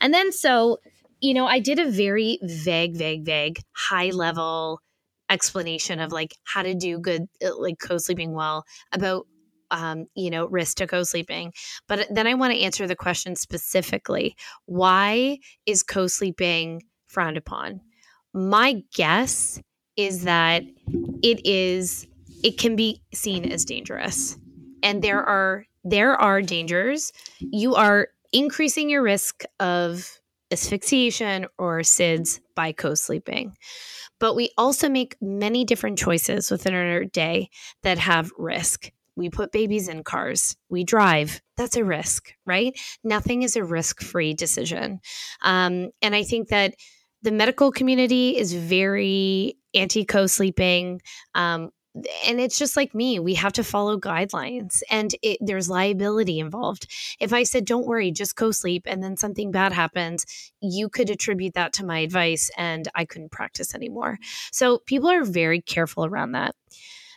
And 0.00 0.14
then, 0.14 0.32
so, 0.32 0.78
you 1.20 1.34
know, 1.34 1.46
I 1.46 1.60
did 1.60 1.78
a 1.78 1.90
very 1.90 2.38
vague, 2.42 2.96
vague, 2.96 3.24
vague, 3.24 3.60
high 3.72 4.10
level 4.10 4.80
explanation 5.30 6.00
of 6.00 6.10
like 6.10 6.36
how 6.44 6.62
to 6.62 6.74
do 6.74 6.98
good, 6.98 7.28
uh, 7.44 7.56
like 7.58 7.78
co 7.78 7.98
sleeping 7.98 8.32
well 8.32 8.64
about 8.92 9.26
um, 9.70 10.06
you 10.14 10.30
know, 10.30 10.46
risk 10.46 10.76
to 10.76 10.86
co 10.86 11.02
sleeping. 11.02 11.52
But 11.88 12.06
then 12.10 12.26
I 12.26 12.34
want 12.34 12.52
to 12.52 12.60
answer 12.60 12.86
the 12.86 12.94
question 12.94 13.34
specifically 13.34 14.36
why 14.66 15.38
is 15.66 15.82
co 15.82 16.06
sleeping 16.06 16.82
frowned 17.14 17.36
upon. 17.38 17.80
My 18.34 18.82
guess 18.94 19.60
is 19.96 20.24
that 20.24 20.64
it 21.22 21.46
is 21.46 22.06
it 22.42 22.58
can 22.58 22.76
be 22.76 23.00
seen 23.14 23.50
as 23.50 23.64
dangerous. 23.64 24.36
And 24.82 25.00
there 25.02 25.22
are 25.22 25.64
there 25.84 26.16
are 26.16 26.42
dangers. 26.42 27.12
You 27.38 27.74
are 27.74 28.08
increasing 28.32 28.90
your 28.90 29.02
risk 29.02 29.44
of 29.60 30.20
asphyxiation 30.50 31.46
or 31.58 31.80
SIDS 31.80 32.40
by 32.54 32.72
co-sleeping. 32.72 33.56
But 34.20 34.34
we 34.34 34.50
also 34.56 34.88
make 34.88 35.16
many 35.20 35.64
different 35.64 35.98
choices 35.98 36.50
within 36.50 36.74
our 36.74 37.04
day 37.04 37.50
that 37.82 37.98
have 37.98 38.30
risk. 38.38 38.90
We 39.16 39.30
put 39.30 39.52
babies 39.52 39.88
in 39.88 40.02
cars. 40.02 40.56
We 40.68 40.84
drive. 40.84 41.40
That's 41.56 41.76
a 41.76 41.84
risk, 41.84 42.32
right? 42.46 42.78
Nothing 43.04 43.42
is 43.42 43.56
a 43.56 43.64
risk 43.64 44.02
free 44.02 44.34
decision. 44.34 45.00
Um, 45.42 45.90
and 46.02 46.14
I 46.14 46.24
think 46.24 46.48
that 46.48 46.74
the 47.24 47.32
medical 47.32 47.72
community 47.72 48.36
is 48.36 48.52
very 48.52 49.56
anti 49.74 50.04
co 50.04 50.26
sleeping. 50.26 51.00
Um, 51.34 51.70
and 52.26 52.40
it's 52.40 52.58
just 52.58 52.76
like 52.76 52.92
me 52.92 53.20
we 53.20 53.34
have 53.34 53.52
to 53.52 53.62
follow 53.62 53.96
guidelines 53.96 54.82
and 54.90 55.14
it, 55.22 55.38
there's 55.40 55.68
liability 55.68 56.40
involved 56.40 56.90
if 57.20 57.32
i 57.32 57.44
said 57.44 57.64
don't 57.64 57.86
worry 57.86 58.10
just 58.10 58.34
co-sleep 58.34 58.82
and 58.86 59.00
then 59.00 59.16
something 59.16 59.52
bad 59.52 59.72
happens 59.72 60.26
you 60.60 60.88
could 60.88 61.08
attribute 61.08 61.54
that 61.54 61.72
to 61.72 61.86
my 61.86 62.00
advice 62.00 62.50
and 62.56 62.88
i 62.96 63.04
couldn't 63.04 63.30
practice 63.30 63.76
anymore 63.76 64.18
so 64.50 64.78
people 64.86 65.08
are 65.08 65.22
very 65.22 65.60
careful 65.60 66.04
around 66.04 66.32
that 66.32 66.56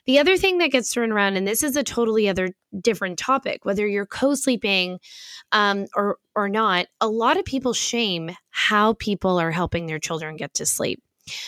the 0.07 0.19
other 0.19 0.37
thing 0.37 0.57
that 0.59 0.71
gets 0.71 0.91
thrown 0.91 1.11
around, 1.11 1.35
and 1.35 1.45
this 1.45 1.61
is 1.61 1.75
a 1.75 1.83
totally 1.83 2.27
other 2.27 2.49
different 2.79 3.19
topic, 3.19 3.65
whether 3.65 3.85
you're 3.85 4.05
co-sleeping 4.05 4.99
um, 5.51 5.85
or 5.95 6.17
or 6.33 6.49
not, 6.49 6.87
a 7.01 7.07
lot 7.07 7.37
of 7.37 7.45
people 7.45 7.73
shame 7.73 8.31
how 8.49 8.93
people 8.93 9.37
are 9.39 9.51
helping 9.51 9.85
their 9.85 9.99
children 9.99 10.37
get 10.37 10.53
to 10.55 10.65
sleep. 10.65 11.03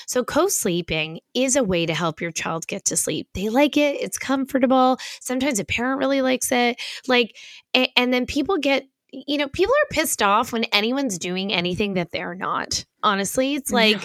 So, 0.07 0.25
co 0.25 0.49
sleeping 0.49 1.21
is 1.33 1.55
a 1.55 1.63
way 1.63 1.85
to 1.85 1.93
help 1.93 2.19
your 2.19 2.31
child 2.31 2.67
get 2.67 2.85
to 2.85 2.97
sleep. 2.97 3.29
They 3.33 3.47
like 3.47 3.77
it, 3.77 3.95
it's 4.01 4.17
comfortable. 4.17 4.97
Sometimes 5.21 5.59
a 5.59 5.65
parent 5.65 5.99
really 5.99 6.21
likes 6.21 6.51
it. 6.51 6.81
Like, 7.07 7.37
and, 7.73 7.87
and 7.95 8.13
then 8.13 8.25
people 8.25 8.57
get, 8.57 8.85
you 9.11 9.37
know, 9.37 9.47
people 9.47 9.73
are 9.73 9.87
pissed 9.89 10.21
off 10.21 10.51
when 10.51 10.65
anyone's 10.65 11.17
doing 11.17 11.53
anything 11.53 11.93
that 11.93 12.11
they're 12.11 12.35
not. 12.35 12.85
Honestly, 13.03 13.55
it's 13.55 13.71
like, 13.71 14.01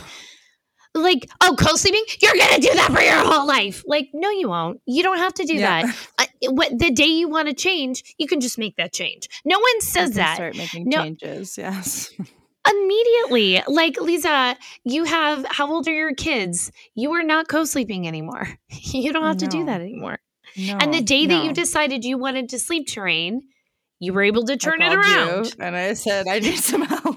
like, 0.95 1.29
oh, 1.41 1.57
co-sleeping, 1.59 2.05
you're 2.21 2.37
gonna 2.37 2.61
do 2.61 2.73
that 2.75 2.91
for 2.93 3.01
your 3.01 3.19
whole 3.19 3.47
life. 3.47 3.83
Like, 3.87 4.11
no, 4.13 4.31
you 4.31 4.49
won't. 4.49 4.81
You 4.87 5.03
don't 5.03 5.19
have 5.19 5.35
to 5.35 5.45
do 5.45 5.55
yeah. 5.55 5.83
that. 5.83 5.97
Uh, 6.17 6.27
what 6.51 6.79
the 6.79 6.91
day 6.91 7.07
you 7.07 7.29
want 7.29 7.49
to 7.49 7.55
change, 7.55 8.15
you 8.19 8.29
can 8.29 8.41
just 8.41 8.57
make 8.59 8.77
that 8.77 8.93
change. 8.93 9.29
No 9.45 9.59
one 9.59 9.81
says 9.81 10.13
that. 10.13 10.37
Start 10.37 10.57
making 10.57 10.89
no, 10.89 11.03
changes. 11.03 11.59
Yes. 11.59 12.13
immediately, 12.71 13.63
like 13.67 14.01
Lisa, 14.01 14.57
you 14.85 15.05
have 15.05 15.45
how 15.49 15.71
old 15.71 15.89
are 15.89 15.93
your 15.93 16.15
kids? 16.15 16.71
You 16.95 17.13
are 17.13 17.23
not 17.23 17.49
co-sleeping 17.49 18.07
anymore. 18.07 18.49
You 18.69 19.13
don't 19.13 19.25
have 19.25 19.41
no. 19.41 19.47
to 19.47 19.57
do 19.57 19.65
that 19.67 19.81
anymore. 19.81 20.19
No, 20.57 20.77
and 20.79 20.95
the 20.95 21.01
day 21.01 21.27
that 21.27 21.45
you 21.45 21.53
decided 21.53 22.05
you 22.05 22.17
wanted 22.17 22.51
to 22.51 22.59
sleep 22.61 22.87
train, 22.87 23.43
you 23.99 24.13
were 24.13 24.23
able 24.23 24.45
to 24.45 24.57
turn 24.57 24.83
it 24.83 24.95
around. 24.95 25.57
and 25.59 25.75
I 25.75 25.95
said, 25.95 26.27
I 26.29 26.39
need 26.39 26.59
some 26.59 26.83
help. 26.83 27.17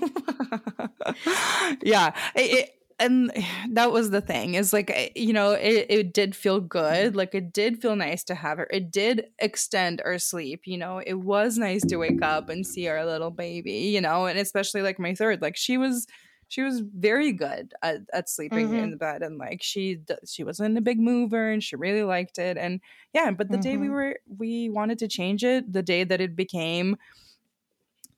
yeah. 1.83 2.13
It, 2.35 2.71
and 2.99 3.31
that 3.69 3.91
was 3.91 4.09
the 4.09 4.21
thing 4.21 4.55
is 4.55 4.73
like 4.73 4.89
eh, 4.89 5.09
you 5.15 5.33
know 5.33 5.51
it, 5.51 5.85
it 5.89 6.13
did 6.13 6.35
feel 6.35 6.59
good 6.59 7.15
like 7.15 7.33
it 7.33 7.53
did 7.53 7.81
feel 7.81 7.95
nice 7.95 8.23
to 8.23 8.35
have 8.35 8.57
her 8.57 8.67
it 8.71 8.91
did 8.91 9.27
extend 9.39 10.01
our 10.05 10.17
sleep 10.17 10.61
you 10.65 10.77
know 10.77 11.01
it 11.05 11.15
was 11.15 11.57
nice 11.57 11.83
to 11.85 11.97
wake 11.97 12.21
up 12.21 12.49
and 12.49 12.65
see 12.65 12.87
our 12.87 13.05
little 13.05 13.31
baby 13.31 13.71
you 13.71 14.01
know 14.01 14.25
and 14.25 14.39
especially 14.39 14.81
like 14.81 14.99
my 14.99 15.13
third 15.13 15.41
like 15.41 15.55
she 15.55 15.77
was 15.77 16.07
she 16.49 16.61
was 16.61 16.79
very 16.79 17.33
good 17.33 17.73
at, 17.83 17.97
at 18.13 18.29
sleeping 18.29 18.67
mm-hmm. 18.67 18.75
in 18.75 18.91
the 18.91 18.97
bed 18.97 19.21
and 19.21 19.37
like 19.37 19.61
she 19.61 19.99
she 20.25 20.43
wasn't 20.43 20.77
a 20.77 20.81
big 20.81 20.99
mover 20.99 21.51
and 21.51 21.61
she 21.61 21.75
really 21.75 22.03
liked 22.03 22.37
it 22.37 22.57
and 22.57 22.79
yeah 23.13 23.31
but 23.31 23.49
the 23.49 23.57
mm-hmm. 23.57 23.61
day 23.61 23.77
we 23.77 23.87
mm-hmm. 23.87 23.93
were 23.93 24.19
we 24.37 24.69
wanted 24.69 24.97
to 24.99 25.07
change 25.07 25.43
it 25.43 25.71
the 25.71 25.83
day 25.83 26.03
that 26.03 26.21
it 26.21 26.35
became 26.35 26.95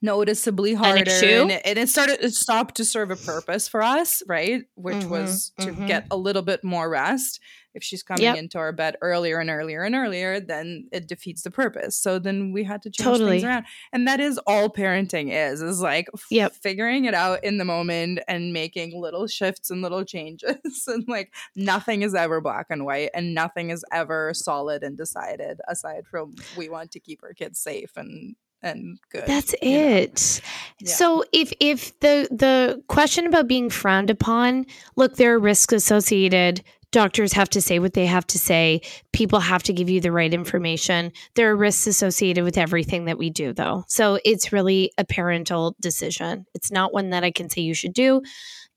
noticeably 0.01 0.73
harder 0.73 1.11
and 1.11 1.51
it, 1.51 1.61
and 1.65 1.77
it, 1.77 1.89
started 1.89 2.23
it 2.23 2.33
stopped 2.33 2.75
to 2.75 2.85
serve 2.85 3.11
a 3.11 3.15
purpose 3.17 3.67
for 3.67 3.81
us 3.81 4.23
right 4.27 4.63
which 4.75 4.95
mm-hmm, 4.95 5.09
was 5.09 5.51
to 5.59 5.67
mm-hmm. 5.67 5.87
get 5.87 6.07
a 6.09 6.15
little 6.15 6.41
bit 6.41 6.63
more 6.63 6.89
rest 6.89 7.41
if 7.75 7.83
she's 7.83 8.01
coming 8.01 8.23
yep. 8.23 8.37
into 8.37 8.57
our 8.57 8.71
bed 8.71 8.95
earlier 9.01 9.39
and 9.39 9.49
earlier 9.49 9.83
and 9.83 9.95
earlier 9.95 10.39
then 10.39 10.87
it 10.91 11.07
defeats 11.07 11.41
the 11.41 11.51
purpose 11.51 11.97
so 11.97 12.17
then 12.17 12.51
we 12.53 12.63
had 12.63 12.81
to 12.81 12.89
change 12.89 13.05
totally. 13.05 13.31
things 13.31 13.43
around 13.43 13.65
and 13.91 14.07
that 14.07 14.21
is 14.21 14.39
all 14.47 14.69
parenting 14.69 15.31
is 15.31 15.61
is 15.61 15.81
like 15.81 16.07
yep. 16.31 16.53
figuring 16.53 17.05
it 17.05 17.13
out 17.13 17.43
in 17.43 17.57
the 17.57 17.65
moment 17.65 18.19
and 18.27 18.53
making 18.53 18.99
little 18.99 19.27
shifts 19.27 19.69
and 19.69 19.81
little 19.81 20.05
changes 20.05 20.55
and 20.87 21.03
like 21.09 21.33
nothing 21.55 22.03
is 22.03 22.15
ever 22.15 22.39
black 22.39 22.67
and 22.69 22.85
white 22.85 23.09
and 23.13 23.35
nothing 23.35 23.69
is 23.69 23.83
ever 23.91 24.33
solid 24.33 24.81
and 24.81 24.97
decided 24.97 25.59
aside 25.67 26.07
from 26.07 26.33
we 26.57 26.69
want 26.69 26.91
to 26.91 26.99
keep 26.99 27.21
our 27.21 27.33
kids 27.33 27.59
safe 27.59 27.91
and 27.97 28.35
and 28.61 28.99
good. 29.11 29.23
That's 29.25 29.55
it. 29.61 30.41
Yeah. 30.79 30.91
So 30.91 31.23
if 31.31 31.53
if 31.59 31.97
the 31.99 32.27
the 32.31 32.83
question 32.87 33.27
about 33.27 33.47
being 33.47 33.69
frowned 33.69 34.09
upon, 34.09 34.65
look, 34.95 35.15
there 35.15 35.35
are 35.35 35.39
risks 35.39 35.73
associated 35.73 36.63
Doctors 36.91 37.33
have 37.33 37.49
to 37.49 37.61
say 37.61 37.77
what 37.77 37.93
they 37.93 38.07
have 38.07 38.25
to 38.27 38.39
say. 38.39 38.81
People 39.13 39.39
have 39.39 39.61
to 39.63 39.73
give 39.73 39.89
you 39.89 40.01
the 40.01 40.11
right 40.11 40.33
information. 40.33 41.11
There 41.35 41.51
are 41.51 41.55
risks 41.55 41.85
associated 41.85 42.43
with 42.43 42.57
everything 42.57 43.05
that 43.05 43.19
we 43.19 43.29
do, 43.29 43.53
though. 43.53 43.83
So 43.87 44.19
it's 44.25 44.51
really 44.51 44.91
a 44.97 45.05
parental 45.05 45.75
decision. 45.79 46.45
It's 46.55 46.71
not 46.71 46.91
one 46.91 47.11
that 47.11 47.23
I 47.23 47.29
can 47.29 47.49
say 47.49 47.61
you 47.61 47.75
should 47.75 47.93
do. 47.93 48.23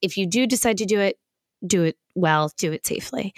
If 0.03 0.18
you 0.18 0.27
do 0.27 0.47
decide 0.47 0.77
to 0.79 0.85
do 0.85 1.01
it, 1.01 1.16
do 1.66 1.85
it 1.85 1.97
well, 2.14 2.53
do 2.59 2.73
it 2.73 2.85
safely. 2.85 3.33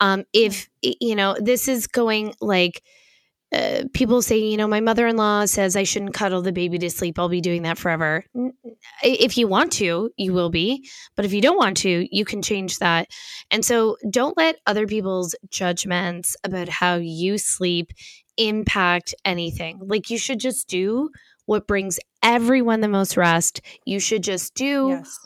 Um, 0.00 0.24
if, 0.32 0.68
you 0.82 1.14
know, 1.14 1.36
this 1.38 1.68
is 1.68 1.86
going 1.86 2.34
like, 2.40 2.82
uh, 3.52 3.84
people 3.94 4.22
say, 4.22 4.38
you 4.38 4.56
know, 4.56 4.66
my 4.66 4.80
mother 4.80 5.06
in 5.06 5.16
law 5.16 5.44
says 5.44 5.76
I 5.76 5.84
shouldn't 5.84 6.14
cuddle 6.14 6.42
the 6.42 6.52
baby 6.52 6.78
to 6.78 6.90
sleep. 6.90 7.18
I'll 7.18 7.28
be 7.28 7.40
doing 7.40 7.62
that 7.62 7.78
forever. 7.78 8.24
If 9.02 9.38
you 9.38 9.46
want 9.46 9.72
to, 9.74 10.10
you 10.16 10.32
will 10.32 10.50
be. 10.50 10.88
But 11.14 11.24
if 11.24 11.32
you 11.32 11.40
don't 11.40 11.56
want 11.56 11.76
to, 11.78 12.08
you 12.10 12.24
can 12.24 12.42
change 12.42 12.78
that. 12.80 13.08
And 13.50 13.64
so 13.64 13.96
don't 14.10 14.36
let 14.36 14.56
other 14.66 14.86
people's 14.86 15.34
judgments 15.48 16.36
about 16.42 16.68
how 16.68 16.96
you 16.96 17.38
sleep 17.38 17.92
impact 18.36 19.14
anything. 19.24 19.80
Like 19.80 20.10
you 20.10 20.18
should 20.18 20.40
just 20.40 20.68
do 20.68 21.10
what 21.46 21.68
brings 21.68 22.00
everyone 22.22 22.80
the 22.80 22.88
most 22.88 23.16
rest. 23.16 23.60
You 23.84 24.00
should 24.00 24.24
just 24.24 24.54
do 24.54 24.88
yes. 24.88 25.18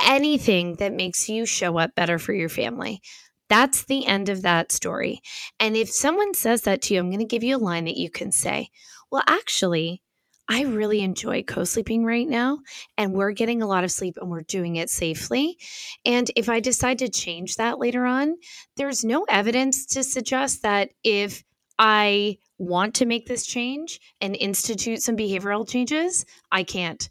anything 0.00 0.76
that 0.76 0.92
makes 0.92 1.28
you 1.28 1.44
show 1.44 1.76
up 1.78 1.94
better 1.96 2.18
for 2.18 2.32
your 2.32 2.48
family. 2.48 3.00
That's 3.48 3.84
the 3.84 4.06
end 4.06 4.28
of 4.28 4.42
that 4.42 4.72
story. 4.72 5.20
And 5.58 5.76
if 5.76 5.90
someone 5.90 6.34
says 6.34 6.62
that 6.62 6.82
to 6.82 6.94
you, 6.94 7.00
I'm 7.00 7.10
going 7.10 7.18
to 7.20 7.24
give 7.24 7.44
you 7.44 7.56
a 7.56 7.58
line 7.58 7.84
that 7.86 7.96
you 7.96 8.10
can 8.10 8.30
say, 8.30 8.70
Well, 9.10 9.22
actually, 9.26 10.02
I 10.50 10.62
really 10.62 11.00
enjoy 11.00 11.42
co 11.42 11.64
sleeping 11.64 12.04
right 12.04 12.26
now, 12.26 12.60
and 12.96 13.12
we're 13.12 13.32
getting 13.32 13.60
a 13.60 13.66
lot 13.66 13.84
of 13.84 13.92
sleep 13.92 14.16
and 14.20 14.30
we're 14.30 14.42
doing 14.42 14.76
it 14.76 14.88
safely. 14.88 15.58
And 16.06 16.30
if 16.36 16.48
I 16.48 16.60
decide 16.60 16.98
to 17.00 17.08
change 17.08 17.56
that 17.56 17.78
later 17.78 18.06
on, 18.06 18.36
there's 18.76 19.04
no 19.04 19.24
evidence 19.28 19.84
to 19.86 20.02
suggest 20.02 20.62
that 20.62 20.90
if 21.04 21.44
I 21.78 22.38
want 22.56 22.94
to 22.96 23.06
make 23.06 23.26
this 23.26 23.46
change 23.46 24.00
and 24.20 24.34
institute 24.36 25.02
some 25.02 25.16
behavioral 25.16 25.68
changes, 25.68 26.24
I 26.50 26.64
can't. 26.64 27.08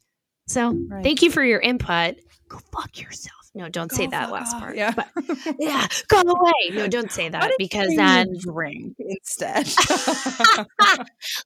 So, 0.48 0.74
right. 0.90 1.04
thank 1.04 1.22
you 1.22 1.30
for 1.30 1.44
your 1.44 1.60
input. 1.60 2.16
Go 2.50 2.60
fuck 2.72 3.00
yourself. 3.00 3.47
No, 3.54 3.70
don't 3.70 3.90
go 3.90 3.98
say 3.98 4.08
that 4.08 4.32
last 4.32 4.56
off. 4.56 4.62
part. 4.62 4.76
Yeah. 4.76 4.94
But, 4.96 5.10
yeah. 5.60 5.88
Go 6.08 6.22
away. 6.22 6.70
No, 6.74 6.88
don't 6.88 7.12
say 7.12 7.30
that 7.30 7.52
because 7.58 7.96
then 7.96 8.36
drink 8.40 8.96
instead. 9.00 9.68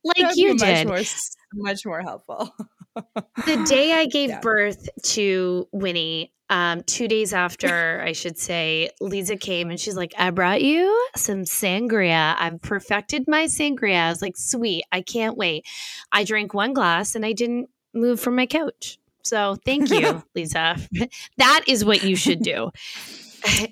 like 0.04 0.36
you 0.36 0.58
did. 0.58 0.88
Much 0.88 1.08
more, 1.54 1.64
much 1.70 1.86
more 1.86 2.02
helpful. 2.02 2.54
the 2.96 3.66
day 3.68 3.94
I 3.94 4.06
gave 4.12 4.30
yeah. 4.30 4.40
birth 4.40 4.90
to 5.04 5.68
Winnie, 5.72 6.34
um, 6.52 6.84
two 6.84 7.08
days 7.08 7.34
after, 7.34 8.02
I 8.06 8.12
should 8.12 8.38
say, 8.38 8.90
Lisa 9.00 9.38
came 9.38 9.70
and 9.70 9.80
she's 9.80 9.96
like, 9.96 10.14
I 10.18 10.32
brought 10.32 10.62
you 10.62 11.08
some 11.16 11.44
sangria. 11.44 12.36
I've 12.38 12.62
perfected 12.62 13.26
my 13.28 13.46
sangria. 13.46 14.02
I 14.02 14.10
was 14.10 14.22
like, 14.22 14.36
sweet. 14.36 14.84
I 14.92 15.02
can't 15.02 15.38
wait. 15.38 15.66
I 16.12 16.26
drank 16.26 16.54
one 16.54 16.74
glass 16.74 17.16
and 17.16 17.26
I 17.26 17.32
didn't 17.32 17.70
move 17.94 18.20
from 18.20 18.36
my 18.36 18.46
couch. 18.46 19.00
So 19.24 19.58
thank 19.66 19.90
you, 19.90 20.24
Lisa. 20.36 20.78
that 21.38 21.64
is 21.68 21.86
what 21.86 22.04
you 22.04 22.16
should 22.16 22.42
do. 22.42 22.72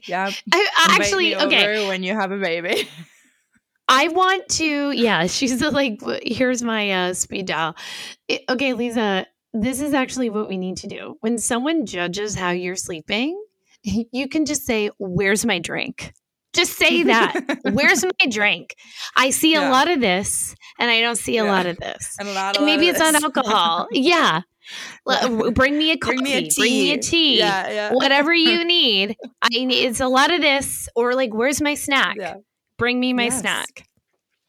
Yeah. 0.07 0.31
I, 0.51 0.97
actually, 0.99 1.35
okay. 1.35 1.87
When 1.87 2.01
you 2.01 2.15
have 2.15 2.31
a 2.31 2.39
baby. 2.39 2.89
I 3.87 4.07
want 4.07 4.49
to, 4.53 4.89
yeah, 4.89 5.27
she's 5.27 5.61
like, 5.61 6.01
here's 6.23 6.63
my 6.63 6.91
uh, 6.91 7.13
speed 7.13 7.45
dial. 7.45 7.75
It, 8.27 8.41
okay, 8.49 8.73
Lisa, 8.73 9.27
this 9.53 9.79
is 9.79 9.93
actually 9.93 10.31
what 10.31 10.49
we 10.49 10.57
need 10.57 10.77
to 10.77 10.87
do. 10.87 11.17
When 11.21 11.37
someone 11.37 11.85
judges 11.85 12.33
how 12.33 12.49
you're 12.49 12.75
sleeping, 12.75 13.39
you 13.83 14.27
can 14.27 14.45
just 14.45 14.65
say, 14.65 14.89
Where's 14.97 15.45
my 15.45 15.59
drink? 15.59 16.13
Just 16.53 16.77
say 16.77 17.03
that. 17.03 17.59
Where's 17.71 18.03
my 18.03 18.29
drink? 18.29 18.75
I 19.15 19.29
see 19.29 19.53
yeah. 19.53 19.69
a 19.69 19.71
lot 19.71 19.87
of 19.87 20.01
this 20.01 20.55
and 20.79 20.89
I 20.89 20.99
don't 20.99 21.15
see 21.15 21.37
a 21.37 21.43
yeah. 21.43 21.51
lot 21.51 21.67
of 21.67 21.77
this. 21.77 22.15
And, 22.19 22.27
a 22.27 22.33
lot, 22.33 22.57
and 22.57 22.65
maybe 22.65 22.87
it's 22.87 22.99
this. 22.99 23.15
on 23.15 23.23
alcohol. 23.23 23.87
yeah. 23.91 24.41
Bring 25.53 25.77
me 25.77 25.91
a 25.91 25.97
coffee. 25.97 26.17
Bring 26.17 26.23
me 26.23 26.33
a 26.33 26.41
tea. 26.41 26.61
Bring 26.61 26.71
me 26.71 26.91
a 26.93 26.97
tea. 26.97 27.37
Yeah, 27.39 27.69
yeah. 27.69 27.89
Whatever 27.93 28.33
you 28.33 28.65
need. 28.65 29.17
I 29.41 29.49
need 29.49 29.71
it's 29.71 29.99
a 29.99 30.07
lot 30.07 30.33
of 30.33 30.41
this 30.41 30.87
or 30.95 31.13
like 31.13 31.33
where's 31.33 31.61
my 31.61 31.75
snack? 31.75 32.17
Yeah. 32.19 32.35
Bring 32.77 32.99
me 32.99 33.13
my 33.13 33.25
yes. 33.25 33.39
snack. 33.39 33.87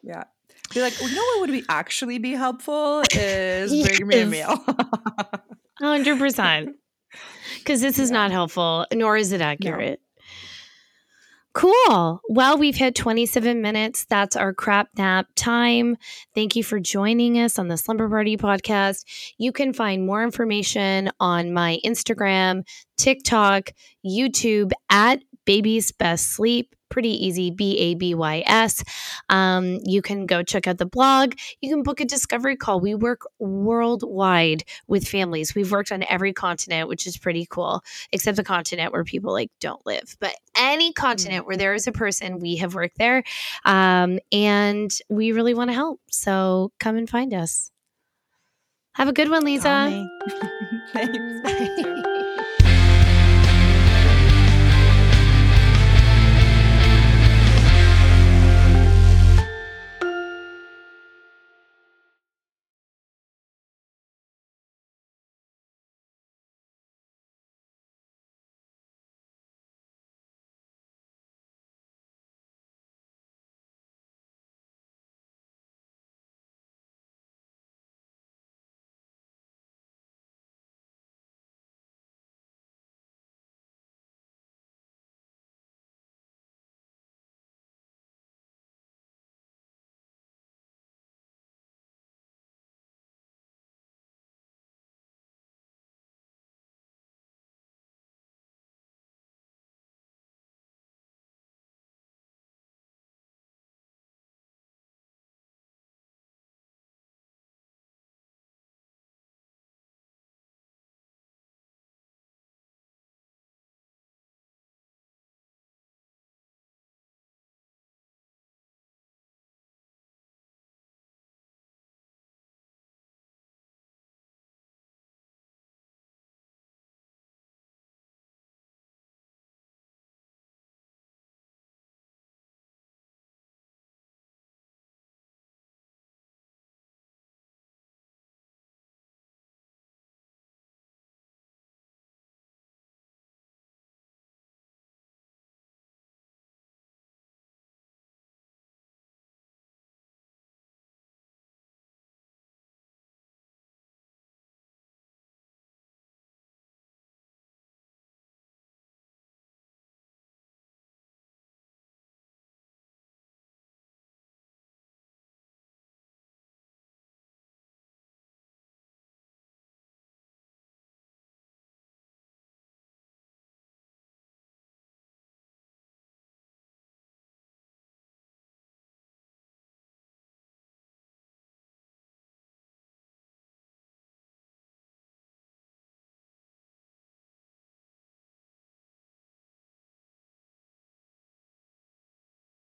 Yeah. 0.02 0.24
Be 0.72 0.80
like, 0.80 0.94
well, 1.00 1.08
you 1.08 1.16
know 1.16 1.22
what 1.22 1.40
would 1.40 1.52
be 1.52 1.64
actually 1.68 2.18
be 2.18 2.32
helpful 2.32 3.02
is 3.12 3.72
yes. 3.72 3.98
bring 3.98 4.08
me 4.08 4.20
a 4.20 4.26
meal. 4.26 4.64
Hundred 5.80 6.18
percent. 6.18 6.76
Because 7.58 7.80
this 7.80 7.98
is 7.98 8.10
not 8.10 8.30
helpful, 8.30 8.86
nor 8.92 9.16
is 9.16 9.32
it 9.32 9.40
accurate. 9.40 10.00
Cool. 11.52 12.20
Well, 12.28 12.58
we've 12.58 12.76
hit 12.76 12.94
27 12.94 13.60
minutes. 13.60 14.06
That's 14.08 14.36
our 14.36 14.54
crap 14.54 14.88
nap 14.96 15.26
time. 15.34 15.96
Thank 16.32 16.54
you 16.54 16.62
for 16.62 16.78
joining 16.78 17.38
us 17.40 17.58
on 17.58 17.66
the 17.66 17.76
Slumber 17.76 18.08
Party 18.08 18.36
podcast. 18.36 19.04
You 19.36 19.50
can 19.50 19.72
find 19.72 20.06
more 20.06 20.22
information 20.22 21.10
on 21.18 21.52
my 21.52 21.78
Instagram, 21.84 22.62
TikTok, 22.96 23.70
YouTube 24.06 24.70
at 24.90 25.22
Baby's 25.44 25.90
Best 25.90 26.28
Sleep 26.28 26.74
pretty 26.90 27.26
easy 27.26 27.50
B 27.50 27.78
A 27.78 27.94
B 27.94 28.14
Y 28.14 28.42
S. 28.46 28.84
Um, 29.28 29.78
you 29.84 30.02
can 30.02 30.26
go 30.26 30.42
check 30.42 30.66
out 30.66 30.78
the 30.78 30.86
blog. 30.86 31.34
You 31.60 31.70
can 31.70 31.82
book 31.82 32.00
a 32.00 32.04
discovery 32.04 32.56
call. 32.56 32.80
We 32.80 32.94
work 32.94 33.22
worldwide 33.38 34.64
with 34.86 35.08
families. 35.08 35.54
We've 35.54 35.70
worked 35.70 35.92
on 35.92 36.04
every 36.08 36.32
continent, 36.32 36.88
which 36.88 37.06
is 37.06 37.16
pretty 37.16 37.46
cool, 37.48 37.82
except 38.12 38.36
the 38.36 38.44
continent 38.44 38.92
where 38.92 39.04
people 39.04 39.32
like 39.32 39.50
don't 39.60 39.84
live. 39.86 40.16
But 40.20 40.34
any 40.56 40.92
continent 40.92 41.46
where 41.46 41.56
there 41.56 41.74
is 41.74 41.86
a 41.86 41.92
person, 41.92 42.38
we 42.38 42.56
have 42.56 42.74
worked 42.74 42.98
there. 42.98 43.22
Um, 43.64 44.18
and 44.32 44.90
we 45.08 45.32
really 45.32 45.54
want 45.54 45.70
to 45.70 45.74
help. 45.74 46.00
So 46.10 46.72
come 46.78 46.96
and 46.96 47.08
find 47.08 47.32
us. 47.32 47.70
Have 48.94 49.08
a 49.08 49.12
good 49.12 49.30
one, 49.30 49.44
Lisa. 49.44 50.08
Thanks. 50.92 52.10